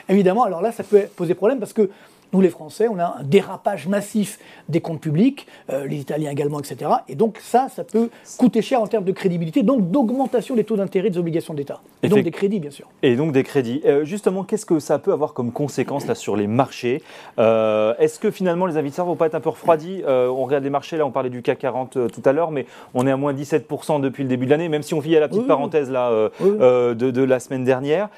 évidemment, 0.08 0.44
alors 0.44 0.62
là 0.62 0.70
ça 0.70 0.84
peut 0.84 1.02
poser 1.16 1.34
problème 1.34 1.58
parce 1.58 1.72
que 1.72 1.90
nous, 2.34 2.40
les 2.40 2.50
Français, 2.50 2.88
on 2.88 2.98
a 2.98 3.16
un 3.20 3.22
dérapage 3.22 3.86
massif 3.86 4.40
des 4.68 4.80
comptes 4.80 5.00
publics, 5.00 5.46
euh, 5.70 5.86
les 5.86 5.98
Italiens 5.98 6.30
également, 6.30 6.58
etc. 6.58 6.90
Et 7.08 7.14
donc 7.14 7.38
ça, 7.40 7.68
ça 7.68 7.84
peut 7.84 8.10
coûter 8.38 8.60
cher 8.60 8.82
en 8.82 8.88
termes 8.88 9.04
de 9.04 9.12
crédibilité, 9.12 9.62
donc 9.62 9.88
d'augmentation 9.90 10.56
des 10.56 10.64
taux 10.64 10.76
d'intérêt 10.76 11.10
des 11.10 11.18
obligations 11.18 11.54
d'État. 11.54 11.80
Et, 12.02 12.08
donc 12.08 12.24
des 12.24 12.32
crédits, 12.32 12.58
bien 12.58 12.72
sûr. 12.72 12.88
Et 13.04 13.14
donc 13.14 13.30
des 13.30 13.44
crédits. 13.44 13.82
Euh, 13.84 14.04
justement, 14.04 14.42
qu'est-ce 14.42 14.66
que 14.66 14.80
ça 14.80 14.98
peut 14.98 15.12
avoir 15.12 15.32
comme 15.32 15.52
conséquence 15.52 16.08
là, 16.08 16.16
sur 16.16 16.34
les 16.34 16.48
marchés? 16.48 17.02
Euh, 17.38 17.94
Est-ce 18.00 18.18
que 18.18 18.32
finalement 18.32 18.66
les 18.66 18.76
investisseurs 18.76 19.06
ne 19.06 19.10
vont 19.10 19.16
pas 19.16 19.26
être 19.26 19.36
un 19.36 19.40
peu 19.40 19.50
refroidis? 19.50 20.02
On 20.04 20.44
regarde 20.44 20.64
les 20.64 20.70
marchés, 20.70 20.96
là 20.96 21.06
on 21.06 21.12
parlait 21.12 21.30
du 21.30 21.40
CAC 21.40 21.60
40 21.60 21.92
tout 22.10 22.22
à 22.24 22.32
l'heure, 22.32 22.50
mais 22.50 22.66
on 22.94 23.06
est 23.06 23.12
à 23.12 23.16
moins 23.16 23.32
17% 23.32 24.00
depuis 24.00 24.24
le 24.24 24.28
début 24.28 24.46
de 24.46 24.50
l'année, 24.50 24.68
même 24.68 24.82
si 24.82 24.94
on 24.94 24.98
vit 24.98 25.16
à 25.16 25.20
la 25.20 25.28
petite 25.28 25.46
parenthèse 25.46 25.88
là, 25.88 26.30
de, 26.40 27.22
la 27.22 27.38
semaine 27.38 27.64
dernière. 27.64 28.08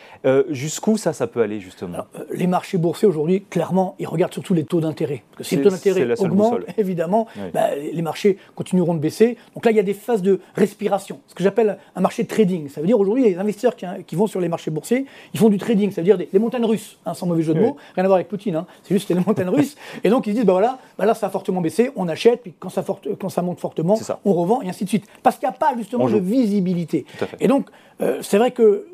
Jusqu'où 0.49 0.97
ça, 0.97 1.13
ça 1.13 1.27
peut 1.27 1.43
aller 1.43 1.61
justement? 1.61 2.07
Les 2.33 2.47
marchés 2.47 2.79
boursiers 2.79 3.09
aujourd'hui, 3.09 3.45
clairement, 3.51 3.95
ils 3.99 4.06
regardent 4.07 4.33
surtout 4.33 4.55
les 4.55 4.65
taux 4.65 4.81
d'intérêt. 4.81 5.23
Parce 5.31 5.39
que 5.39 5.45
si 5.45 5.57
les 5.57 5.63
taux 5.63 5.71
d'intérêt 5.71 6.21
augmentent, 6.21 6.61
évidemment, 6.79 7.27
bah, 7.53 7.75
les 7.77 8.03
marchés 8.03 8.39
continueront 8.55 8.95
de 8.95 9.01
baisser. 9.01 9.37
Donc 9.55 9.65
là, 9.65 9.71
il 9.71 9.77
y 9.77 9.81
a 9.81 9.83
des 9.83 9.95
phases 9.95 10.23
de 10.23 10.41
respiration, 10.55 11.21
ce 11.27 11.35
que 11.35 11.43
j'appelle 11.43 11.79
un 11.95 12.01
marché 12.01 12.23
de 12.23 12.29
trading. 12.29 12.69
Ça 12.69 12.81
veut 12.81 12.87
dire 12.87 12.99
aujourd'hui, 12.99 13.25
les 13.25 13.39
investisseurs 13.39 13.75
qui, 13.77 14.17
vont 14.17 14.27
sur 14.27 14.41
les 14.41 14.49
marchés 14.49 14.71
boursiers, 14.71 15.07
ils 15.35 15.41
font 15.41 15.49
du 15.49 15.59
trading, 15.59 15.91
ça 15.91 16.01
veut 16.01 16.05
dire 16.05 16.19
des, 16.19 16.29
les 16.33 16.39
montagnes 16.39 16.65
russes, 16.65 16.99
hein, 17.05 17.15
sans 17.15 17.27
mauvais 17.27 17.43
jeu 17.43 17.55
de 17.55 17.61
mots, 17.61 17.77
rien 17.95 18.05
à 18.05 18.07
voir 18.07 18.17
avec 18.17 18.29
Poutine, 18.29 18.57
hein. 18.57 18.67
c'est 18.83 18.95
juste 18.95 19.09
les 19.09 19.15
montagnes 19.27 19.49
russes. 19.49 19.77
Et 20.05 20.09
donc 20.09 20.27
ils 20.27 20.35
disent, 20.35 20.45
bah 20.45 20.53
voilà, 20.53 20.79
bah 20.99 21.05
là 21.05 21.15
ça 21.15 21.27
a 21.27 21.31
fortement 21.31 21.61
baissé, 21.61 21.91
on 21.97 22.09
achète, 22.09 22.43
puis 22.43 22.55
quand 22.59 22.71
ça, 22.71 22.85
quand 23.19 23.29
ça 23.29 23.43
monte 23.43 23.61
fortement, 23.61 23.99
on 24.25 24.33
revend, 24.33 24.63
et 24.63 24.69
ainsi 24.69 24.85
de 24.85 24.89
suite. 24.89 25.05
Parce 25.23 25.37
qu'il 25.37 25.49
n'y 25.49 25.55
a 25.55 25.59
pas 25.59 25.75
justement 25.77 26.09
de 26.09 26.19
visibilité. 26.19 27.05
Et 27.41 27.49
donc, 27.49 27.69
euh, 28.01 28.19
c'est 28.23 28.39
vrai 28.39 28.51
que 28.51 28.87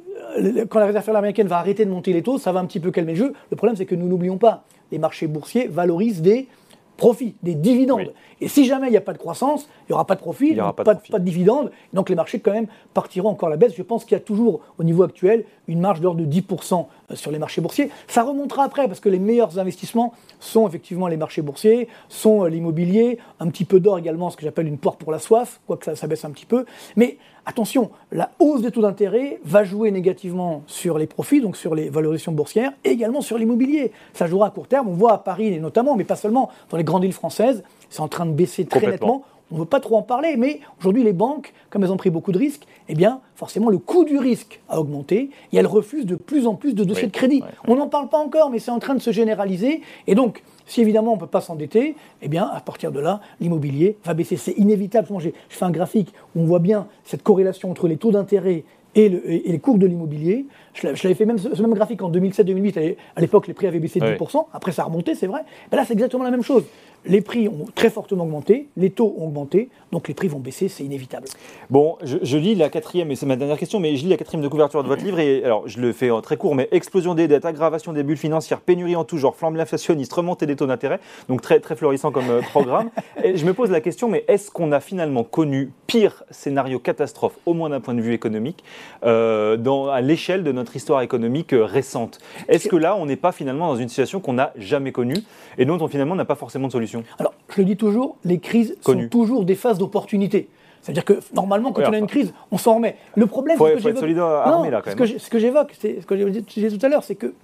quand 0.68 0.78
la 0.78 0.86
réserve 0.86 1.04
fédérale 1.04 1.24
américaine 1.24 1.46
va 1.46 1.58
arrêter 1.58 1.84
de 1.84 1.90
monter 1.90 2.12
les 2.12 2.22
taux, 2.22 2.38
ça 2.38 2.52
va 2.52 2.60
un 2.60 2.66
petit 2.66 2.80
peu 2.80 2.90
calmer 2.90 3.12
le 3.12 3.18
jeu. 3.18 3.32
Le 3.50 3.56
problème, 3.56 3.76
c'est 3.76 3.86
que 3.86 3.94
nous 3.94 4.08
n'oublions 4.08 4.38
pas, 4.38 4.64
les 4.90 4.98
marchés 4.98 5.26
boursiers 5.26 5.68
valorisent 5.68 6.22
des 6.22 6.48
profits, 6.96 7.34
des 7.42 7.54
dividendes. 7.54 8.12
Et 8.40 8.48
si 8.48 8.64
jamais 8.64 8.88
il 8.88 8.90
n'y 8.90 8.96
a 8.96 9.02
pas 9.02 9.12
de 9.12 9.18
croissance, 9.18 9.68
il 9.82 9.92
n'y 9.92 9.94
aura 9.94 10.06
pas 10.06 10.14
de 10.14 10.20
profit, 10.20 10.48
il 10.48 10.54
n'y 10.54 10.60
aura 10.60 10.74
pas, 10.74 10.84
de, 10.84 11.00
pas, 11.10 11.18
de 11.18 11.24
dividendes. 11.24 11.70
Donc 11.92 12.08
les 12.08 12.14
marchés 12.14 12.38
quand 12.38 12.52
même 12.52 12.66
partiront 12.94 13.30
encore 13.30 13.48
à 13.48 13.50
la 13.50 13.56
baisse. 13.56 13.74
Je 13.76 13.82
pense 13.82 14.04
qu'il 14.04 14.12
y 14.12 14.20
a 14.20 14.22
toujours 14.22 14.60
au 14.78 14.84
niveau 14.84 15.02
actuel 15.02 15.44
une 15.68 15.80
marge 15.80 16.00
d'ordre 16.00 16.20
de 16.20 16.26
10% 16.26 16.74
euh, 16.74 16.84
sur 17.14 17.30
les 17.30 17.38
marchés 17.38 17.60
boursiers. 17.60 17.90
Ça 18.08 18.22
remontera 18.22 18.64
après 18.64 18.86
parce 18.86 19.00
que 19.00 19.08
les 19.08 19.18
meilleurs 19.18 19.58
investissements 19.58 20.12
sont 20.40 20.66
effectivement 20.66 21.08
les 21.08 21.16
marchés 21.16 21.42
boursiers, 21.42 21.88
sont 22.08 22.44
euh, 22.44 22.48
l'immobilier, 22.48 23.18
un 23.40 23.48
petit 23.48 23.64
peu 23.64 23.80
d'or 23.80 23.98
également, 23.98 24.30
ce 24.30 24.36
que 24.36 24.42
j'appelle 24.42 24.66
une 24.66 24.78
porte 24.78 24.98
pour 25.00 25.12
la 25.12 25.18
soif, 25.18 25.60
quoique 25.66 25.84
ça, 25.84 25.96
ça 25.96 26.06
baisse 26.06 26.24
un 26.24 26.30
petit 26.30 26.46
peu. 26.46 26.64
Mais 26.96 27.18
attention, 27.46 27.90
la 28.10 28.30
hausse 28.38 28.62
des 28.62 28.70
taux 28.70 28.82
d'intérêt 28.82 29.40
va 29.44 29.64
jouer 29.64 29.90
négativement 29.90 30.62
sur 30.66 30.98
les 30.98 31.06
profits, 31.06 31.40
donc 31.40 31.56
sur 31.56 31.74
les 31.74 31.88
valorisations 31.88 32.32
boursières, 32.32 32.72
et 32.84 32.90
également 32.90 33.20
sur 33.20 33.38
l'immobilier. 33.38 33.92
Ça 34.14 34.26
jouera 34.26 34.48
à 34.48 34.50
court 34.50 34.68
terme. 34.68 34.88
On 34.88 34.94
voit 34.94 35.12
à 35.12 35.18
Paris, 35.18 35.48
et 35.48 35.60
notamment, 35.60 35.96
mais 35.96 36.04
pas 36.04 36.16
seulement, 36.16 36.50
dans 36.70 36.76
les 36.76 36.84
grandes 36.84 37.02
villes 37.02 37.12
françaises, 37.12 37.62
c'est 37.90 38.00
en 38.00 38.08
train 38.08 38.26
de 38.26 38.32
baisser 38.32 38.64
très 38.64 38.86
nettement. 38.86 39.24
On 39.50 39.56
ne 39.56 39.60
veut 39.60 39.66
pas 39.66 39.80
trop 39.80 39.96
en 39.96 40.02
parler, 40.02 40.36
mais 40.36 40.60
aujourd'hui, 40.80 41.02
les 41.02 41.12
banques, 41.12 41.52
comme 41.70 41.84
elles 41.84 41.92
ont 41.92 41.96
pris 41.96 42.10
beaucoup 42.10 42.32
de 42.32 42.38
risques, 42.38 42.66
eh 42.88 42.94
bien, 42.94 43.20
forcément, 43.34 43.70
le 43.70 43.78
coût 43.78 44.04
du 44.04 44.18
risque 44.18 44.60
a 44.68 44.80
augmenté 44.80 45.30
et 45.52 45.56
elles 45.56 45.66
refusent 45.66 46.06
de 46.06 46.16
plus 46.16 46.46
en 46.46 46.54
plus 46.54 46.74
de 46.74 46.84
dossiers 46.84 47.06
de 47.06 47.12
crédit. 47.12 47.42
On 47.68 47.76
n'en 47.76 47.88
parle 47.88 48.08
pas 48.08 48.18
encore, 48.18 48.50
mais 48.50 48.58
c'est 48.58 48.70
en 48.70 48.78
train 48.78 48.94
de 48.94 49.00
se 49.00 49.10
généraliser. 49.10 49.82
Et 50.06 50.14
donc, 50.14 50.42
si 50.66 50.80
évidemment 50.80 51.12
on 51.12 51.16
ne 51.16 51.20
peut 51.20 51.26
pas 51.26 51.40
s'endetter, 51.40 51.96
eh 52.22 52.28
bien, 52.28 52.48
à 52.52 52.60
partir 52.60 52.92
de 52.92 53.00
là, 53.00 53.20
l'immobilier 53.40 53.98
va 54.04 54.14
baisser. 54.14 54.36
C'est 54.36 54.52
inévitable. 54.52 55.08
je 55.18 55.30
fais 55.48 55.64
un 55.64 55.70
graphique 55.70 56.12
où 56.34 56.40
on 56.42 56.44
voit 56.44 56.58
bien 56.58 56.86
cette 57.04 57.22
corrélation 57.22 57.70
entre 57.70 57.88
les 57.88 57.96
taux 57.96 58.10
d'intérêt 58.10 58.64
et, 58.94 59.08
les 59.08 59.58
cours 59.58 59.78
de 59.78 59.86
l'immobilier. 59.86 60.46
Je 60.74 60.86
l'avais 60.86 61.14
fait 61.14 61.24
même 61.24 61.38
ce, 61.38 61.60
même 61.60 61.74
graphique 61.74 62.02
en 62.02 62.10
2007-2008. 62.10 62.96
À 63.16 63.20
l'époque, 63.20 63.46
les 63.46 63.54
prix 63.54 63.66
avaient 63.66 63.80
baissé 63.80 64.00
de 64.00 64.06
10%. 64.06 64.46
Après, 64.52 64.72
ça 64.72 64.82
a 64.82 64.84
remonté, 64.86 65.14
c'est 65.14 65.26
vrai. 65.26 65.40
Mais 65.70 65.76
là, 65.76 65.84
c'est 65.84 65.94
exactement 65.94 66.24
la 66.24 66.30
même 66.30 66.42
chose 66.42 66.64
les 67.04 67.20
prix 67.20 67.48
ont 67.48 67.66
très 67.74 67.90
fortement 67.90 68.24
augmenté, 68.24 68.68
les 68.76 68.90
taux 68.90 69.14
ont 69.18 69.26
augmenté, 69.26 69.68
donc 69.90 70.08
les 70.08 70.14
prix 70.14 70.28
vont 70.28 70.38
baisser, 70.38 70.68
c'est 70.68 70.84
inévitable. 70.84 71.26
Bon, 71.70 71.98
je, 72.02 72.36
lis 72.36 72.54
la 72.54 72.68
quatrième, 72.68 73.10
et 73.10 73.16
c'est 73.16 73.26
ma 73.26 73.36
dernière 73.36 73.58
question, 73.58 73.80
mais 73.80 73.96
je 73.96 74.04
lis 74.04 74.10
la 74.10 74.16
quatrième 74.16 74.42
de 74.42 74.48
couverture 74.48 74.82
de 74.82 74.88
votre 74.88 75.04
livre, 75.04 75.18
et 75.18 75.44
alors 75.44 75.68
je 75.68 75.80
le 75.80 75.92
fais 75.92 76.10
en 76.10 76.20
très 76.20 76.36
court, 76.36 76.54
mais 76.54 76.68
explosion 76.70 77.14
des 77.14 77.28
dettes, 77.28 77.44
aggravation 77.44 77.92
des 77.92 78.02
bulles 78.02 78.16
financières, 78.16 78.60
pénurie 78.60 78.96
en 78.96 79.04
tout 79.04 79.18
genre, 79.18 79.36
flambe 79.36 79.58
inflationniste, 79.58 80.12
remontée 80.12 80.46
des 80.46 80.56
taux 80.56 80.66
d'intérêt, 80.66 81.00
donc 81.28 81.42
très, 81.42 81.60
très 81.60 81.76
florissant 81.76 82.10
comme 82.12 82.30
euh, 82.30 82.40
programme. 82.40 82.90
et 83.24 83.36
je 83.36 83.44
me 83.44 83.54
pose 83.54 83.70
la 83.70 83.80
question, 83.80 84.08
mais 84.08 84.24
est-ce 84.28 84.50
qu'on 84.50 84.72
a 84.72 84.80
finalement 84.80 85.24
connu 85.24 85.72
pire 85.86 86.24
scénario 86.30 86.78
catastrophe, 86.78 87.38
au 87.46 87.54
moins 87.54 87.70
d'un 87.70 87.80
point 87.80 87.94
de 87.94 88.00
vue 88.00 88.14
économique, 88.14 88.64
euh, 89.04 89.56
dans, 89.56 89.88
à 89.88 90.00
l'échelle 90.00 90.44
de 90.44 90.52
notre 90.52 90.76
histoire 90.76 91.02
économique 91.02 91.52
euh, 91.52 91.64
récente? 91.64 92.18
Est-ce 92.48 92.68
que 92.68 92.76
là, 92.76 92.96
on 92.96 93.06
n'est 93.06 93.16
pas 93.16 93.32
finalement 93.32 93.68
dans 93.68 93.76
une 93.76 93.88
situation 93.88 94.20
qu'on 94.20 94.34
n'a 94.34 94.52
jamais 94.56 94.92
connue, 94.92 95.16
et 95.58 95.64
dont 95.64 95.78
on 95.80 95.88
finalement 95.88 96.14
n'a 96.14 96.24
pas 96.24 96.34
forcément 96.34 96.68
de 96.68 96.72
solution? 96.72 96.91
Alors, 97.18 97.34
je 97.48 97.60
le 97.60 97.64
dis 97.64 97.76
toujours, 97.76 98.16
les 98.24 98.38
crises 98.38 98.76
sont 98.80 99.08
toujours 99.08 99.44
des 99.44 99.54
phases 99.54 99.78
d'opportunité. 99.78 100.48
C'est-à-dire 100.82 101.04
que 101.04 101.20
normalement, 101.32 101.72
quand 101.72 101.82
on 101.88 101.92
a 101.92 101.98
une 101.98 102.08
crise, 102.08 102.32
on 102.50 102.58
s'en 102.58 102.74
remet. 102.76 102.96
Le 103.14 103.26
problème, 103.26 103.56
c'est 103.58 103.92
que 103.92 104.04
être 104.04 104.20
armé, 104.20 104.70
là, 104.70 104.82
quand 104.82 104.98
même. 104.98 105.18
Ce 105.18 105.30
que 105.30 105.38
j'évoque, 105.38 105.74
c'est 105.78 106.00
ce 106.00 106.06
que 106.06 106.16
j'ai 106.16 106.68
dit 106.68 106.78
tout 106.78 106.86
à 106.86 106.88
l'heure, 106.88 107.04
c'est 107.04 107.14
que 107.14 107.34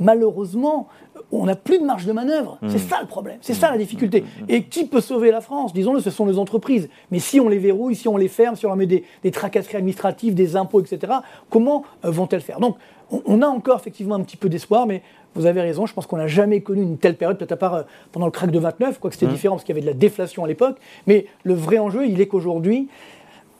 malheureusement, 0.00 0.88
on 1.30 1.44
n'a 1.44 1.54
plus 1.54 1.78
de 1.78 1.84
marge 1.84 2.06
de 2.06 2.12
manœuvre. 2.12 2.58
C'est 2.66 2.76
hmm. 2.76 2.88
ça 2.88 2.98
le 3.00 3.06
problème, 3.06 3.38
c'est 3.42 3.54
ça 3.54 3.70
la 3.70 3.78
difficulté. 3.78 4.22
Hmm. 4.22 4.44
Et 4.48 4.64
qui 4.64 4.86
peut 4.86 5.00
sauver 5.00 5.30
la 5.30 5.40
France? 5.40 5.72
Disons-le, 5.72 6.00
ce 6.00 6.10
sont 6.10 6.26
les 6.26 6.38
entreprises. 6.38 6.88
Mais 7.10 7.18
si 7.18 7.38
on 7.38 7.48
les 7.48 7.58
verrouille, 7.58 7.94
si 7.94 8.08
on 8.08 8.16
les 8.16 8.28
ferme, 8.28 8.56
si 8.56 8.66
on 8.66 8.70
leur 8.70 8.76
met 8.76 8.86
des, 8.86 9.04
tracasseries 9.30 9.76
administratives, 9.76 10.34
des 10.34 10.56
impôts, 10.56 10.80
etc., 10.80 11.12
comment 11.50 11.84
euh, 12.04 12.10
vont-elles 12.10 12.40
faire? 12.40 12.58
Donc, 12.58 12.76
on, 13.26 13.42
a 13.42 13.46
encore 13.46 13.78
effectivement 13.78 14.14
un 14.14 14.22
petit 14.22 14.36
peu 14.36 14.48
d'espoir, 14.48 14.86
mais 14.86 15.02
vous 15.34 15.46
avez 15.46 15.60
raison, 15.60 15.86
je 15.86 15.94
pense 15.94 16.06
qu'on 16.06 16.16
n'a 16.16 16.26
jamais 16.26 16.60
connu 16.60 16.82
une 16.82 16.98
telle 16.98 17.16
période, 17.16 17.38
peut-être 17.38 17.52
à 17.52 17.56
part 17.56 17.74
euh, 17.74 17.82
pendant 18.12 18.26
le 18.26 18.32
crack 18.32 18.50
de 18.50 18.58
29, 18.58 18.98
quoique 18.98 19.14
c'était 19.14 19.26
mmh. 19.26 19.30
différent 19.30 19.54
parce 19.56 19.64
qu'il 19.64 19.74
y 19.74 19.78
avait 19.78 19.86
de 19.86 19.90
la 19.90 19.96
déflation 19.96 20.44
à 20.44 20.48
l'époque. 20.48 20.78
Mais 21.06 21.26
le 21.44 21.54
vrai 21.54 21.78
enjeu, 21.78 22.06
il 22.06 22.20
est 22.20 22.26
qu'aujourd'hui, 22.26 22.88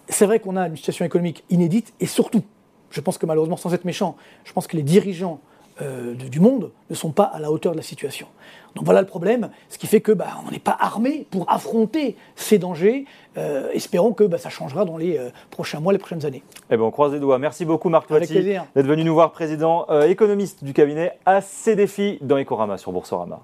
c'est 0.08 0.26
vrai 0.26 0.40
qu'on 0.40 0.56
a 0.56 0.66
une 0.66 0.76
situation 0.76 1.04
économique 1.04 1.44
inédite 1.50 1.92
et 2.00 2.06
surtout, 2.06 2.42
je 2.90 3.00
pense 3.00 3.18
que 3.18 3.26
malheureusement, 3.26 3.56
sans 3.56 3.72
être 3.72 3.84
méchant, 3.84 4.16
je 4.44 4.52
pense 4.52 4.66
que 4.66 4.76
les 4.76 4.82
dirigeants 4.82 5.40
euh, 5.80 6.14
du 6.14 6.40
monde 6.40 6.70
ne 6.88 6.94
sont 6.94 7.10
pas 7.10 7.24
à 7.24 7.38
la 7.38 7.50
hauteur 7.50 7.72
de 7.72 7.76
la 7.76 7.82
situation. 7.82 8.26
Donc 8.74 8.84
voilà 8.84 9.00
le 9.00 9.06
problème, 9.06 9.50
ce 9.68 9.78
qui 9.78 9.86
fait 9.86 10.00
que 10.00 10.12
bah, 10.12 10.28
on 10.46 10.50
n'est 10.50 10.58
pas 10.58 10.76
armé 10.78 11.26
pour 11.30 11.50
affronter 11.50 12.16
ces 12.36 12.58
dangers. 12.58 13.04
Euh, 13.36 13.70
espérons 13.72 14.12
que 14.12 14.24
bah, 14.24 14.38
ça 14.38 14.48
changera 14.48 14.84
dans 14.84 14.96
les 14.96 15.18
euh, 15.18 15.30
prochains 15.50 15.80
mois, 15.80 15.92
les 15.92 15.98
prochaines 15.98 16.24
années. 16.24 16.42
Eh 16.70 16.76
ben, 16.76 16.82
on 16.82 16.90
croise 16.90 17.12
les 17.12 17.20
doigts. 17.20 17.38
Merci 17.38 17.64
beaucoup 17.64 17.88
Marc 17.88 18.06
Toiti 18.06 18.42
d'être 18.42 18.86
venu 18.86 19.04
nous 19.04 19.14
voir, 19.14 19.32
président 19.32 19.86
économiste 20.02 20.62
du 20.64 20.72
cabinet 20.72 21.18
à 21.26 21.40
ces 21.40 21.74
défis 21.74 22.18
dans 22.20 22.38
Ecorama 22.38 22.78
sur 22.78 22.92
Boursorama. 22.92 23.40